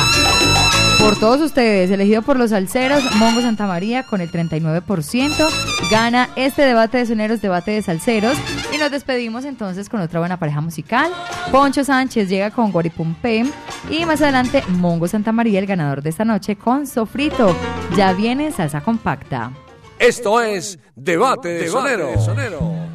Por 1.04 1.18
todos 1.18 1.42
ustedes, 1.42 1.90
elegido 1.90 2.22
por 2.22 2.38
los 2.38 2.48
salseros, 2.48 3.04
Mongo 3.16 3.42
Santa 3.42 3.66
María 3.66 4.04
con 4.04 4.22
el 4.22 4.32
39%, 4.32 5.90
gana 5.90 6.30
este 6.34 6.62
debate 6.62 6.96
de 6.96 7.04
soneros, 7.04 7.42
debate 7.42 7.72
de 7.72 7.82
salseros. 7.82 8.38
Y 8.72 8.78
nos 8.78 8.90
despedimos 8.90 9.44
entonces 9.44 9.90
con 9.90 10.00
otra 10.00 10.20
buena 10.20 10.38
pareja 10.38 10.62
musical. 10.62 11.12
Poncho 11.52 11.84
Sánchez 11.84 12.30
llega 12.30 12.50
con 12.50 12.72
Guaripumpem. 12.72 13.52
Y 13.90 14.06
más 14.06 14.22
adelante, 14.22 14.64
Mongo 14.68 15.06
Santa 15.06 15.30
María, 15.30 15.58
el 15.58 15.66
ganador 15.66 16.00
de 16.02 16.08
esta 16.08 16.24
noche, 16.24 16.56
con 16.56 16.86
Sofrito. 16.86 17.54
Ya 17.98 18.14
viene 18.14 18.50
salsa 18.50 18.80
compacta. 18.80 19.52
Esto 19.98 20.40
es 20.40 20.78
Debate 20.96 21.50
de 21.50 21.68
Soneros. 21.68 22.28
Oye, 22.28 22.93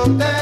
cuando 0.00 0.24
te 0.24 0.39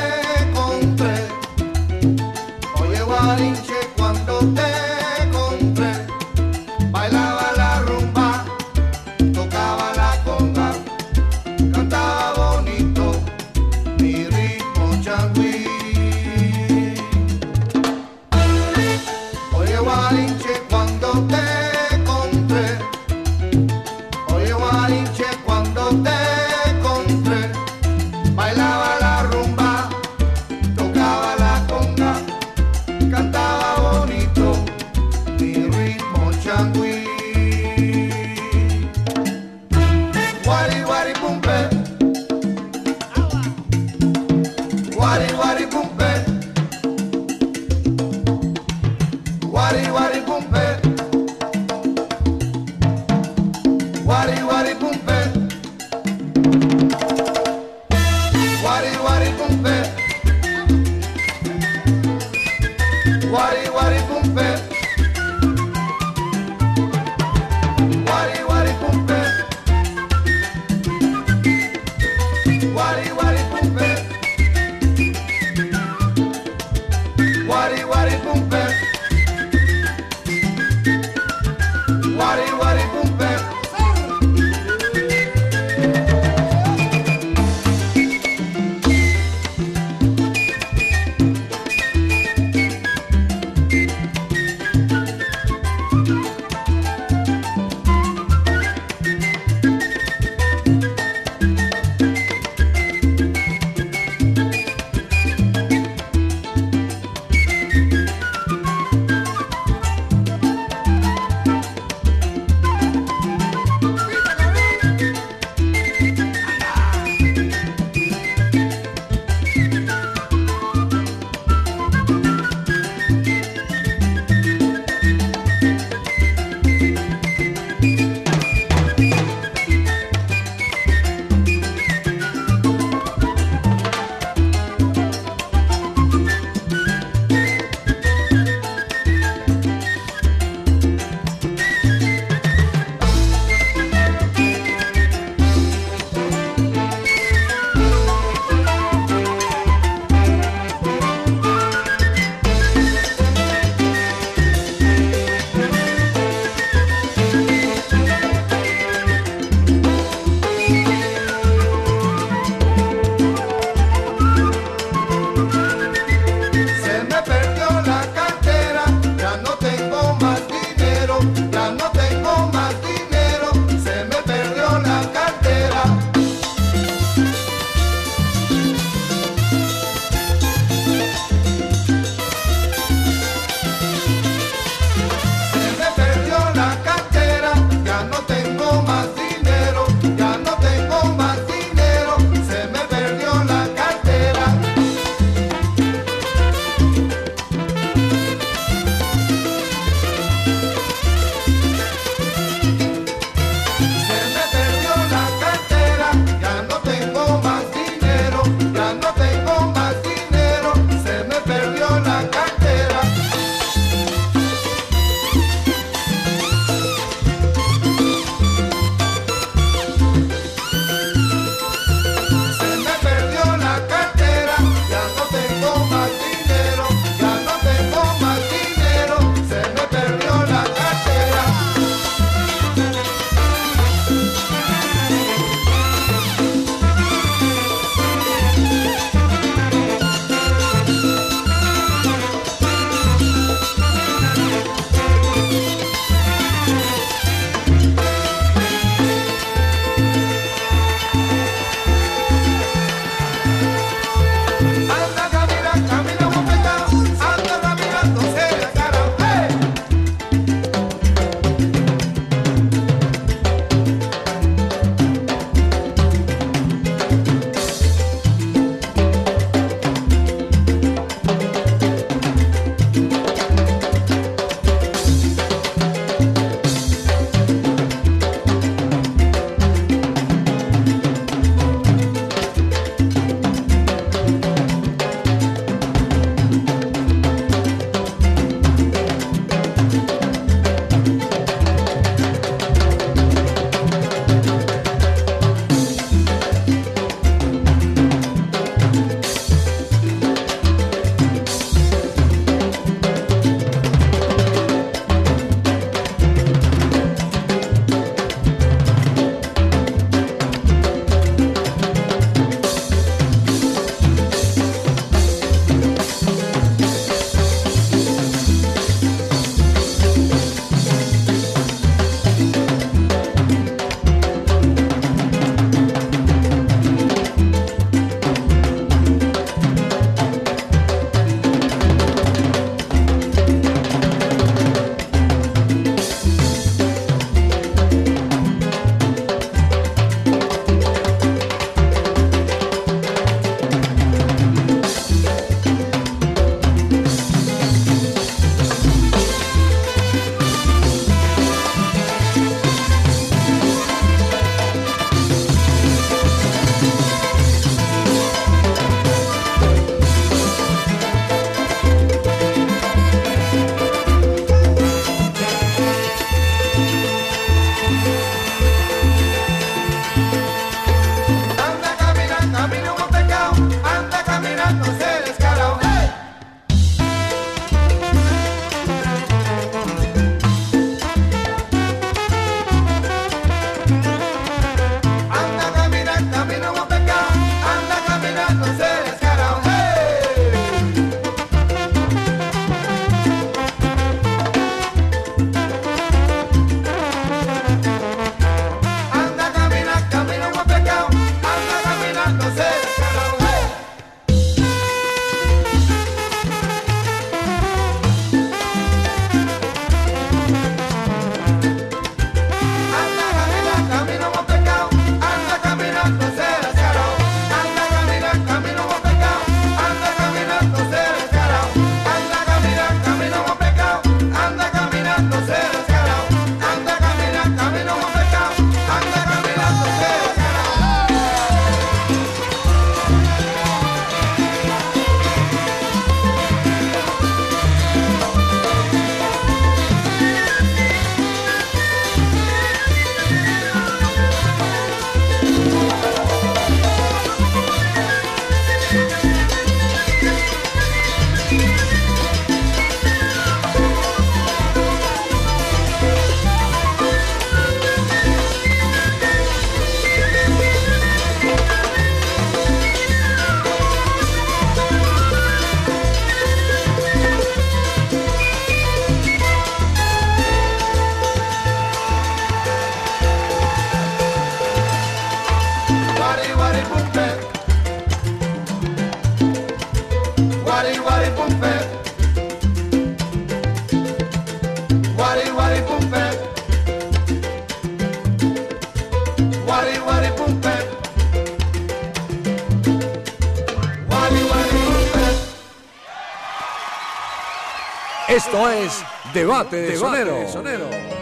Debate 499.38 499.76
de 499.76 499.92
Debate 499.92 500.48
Sonero. 500.48 500.88
de 500.90 501.17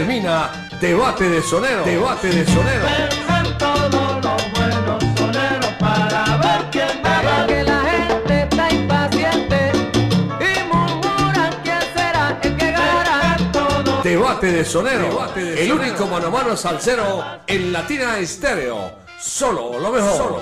termina 0.00 0.50
Debate 0.80 1.28
de 1.28 1.42
Sonero. 1.42 1.84
Debate 1.84 2.28
de 2.28 2.46
Sonero. 2.46 2.86
Vengan 2.86 3.58
todos 3.58 4.24
los 4.24 4.52
buenos 4.52 5.04
soneros 5.18 5.72
para 5.78 6.36
ver 6.38 6.70
quién 6.72 7.02
va 7.04 7.42
a. 7.42 7.46
Que 7.46 7.62
la 7.64 7.80
gente 7.82 8.42
está 8.44 8.72
impaciente 8.72 9.72
y 10.40 10.64
murmuran 10.72 11.52
quién 11.62 11.80
será 11.94 12.38
el 12.42 12.56
que 12.56 12.72
ganará. 12.72 13.36
Debate 14.02 14.52
de 14.52 14.64
Sonero. 14.64 15.28
el 15.36 15.70
único 15.70 16.06
mano 16.06 16.28
a 16.28 16.30
mano 16.30 16.56
salsero 16.56 17.22
en 17.46 17.70
Latina 17.70 18.18
Estéreo. 18.18 19.00
Solo 19.20 19.78
lo 19.78 19.92
mejor. 19.92 20.16
Solo 20.16 20.30
lo 20.30 20.36
mejor. 20.36 20.39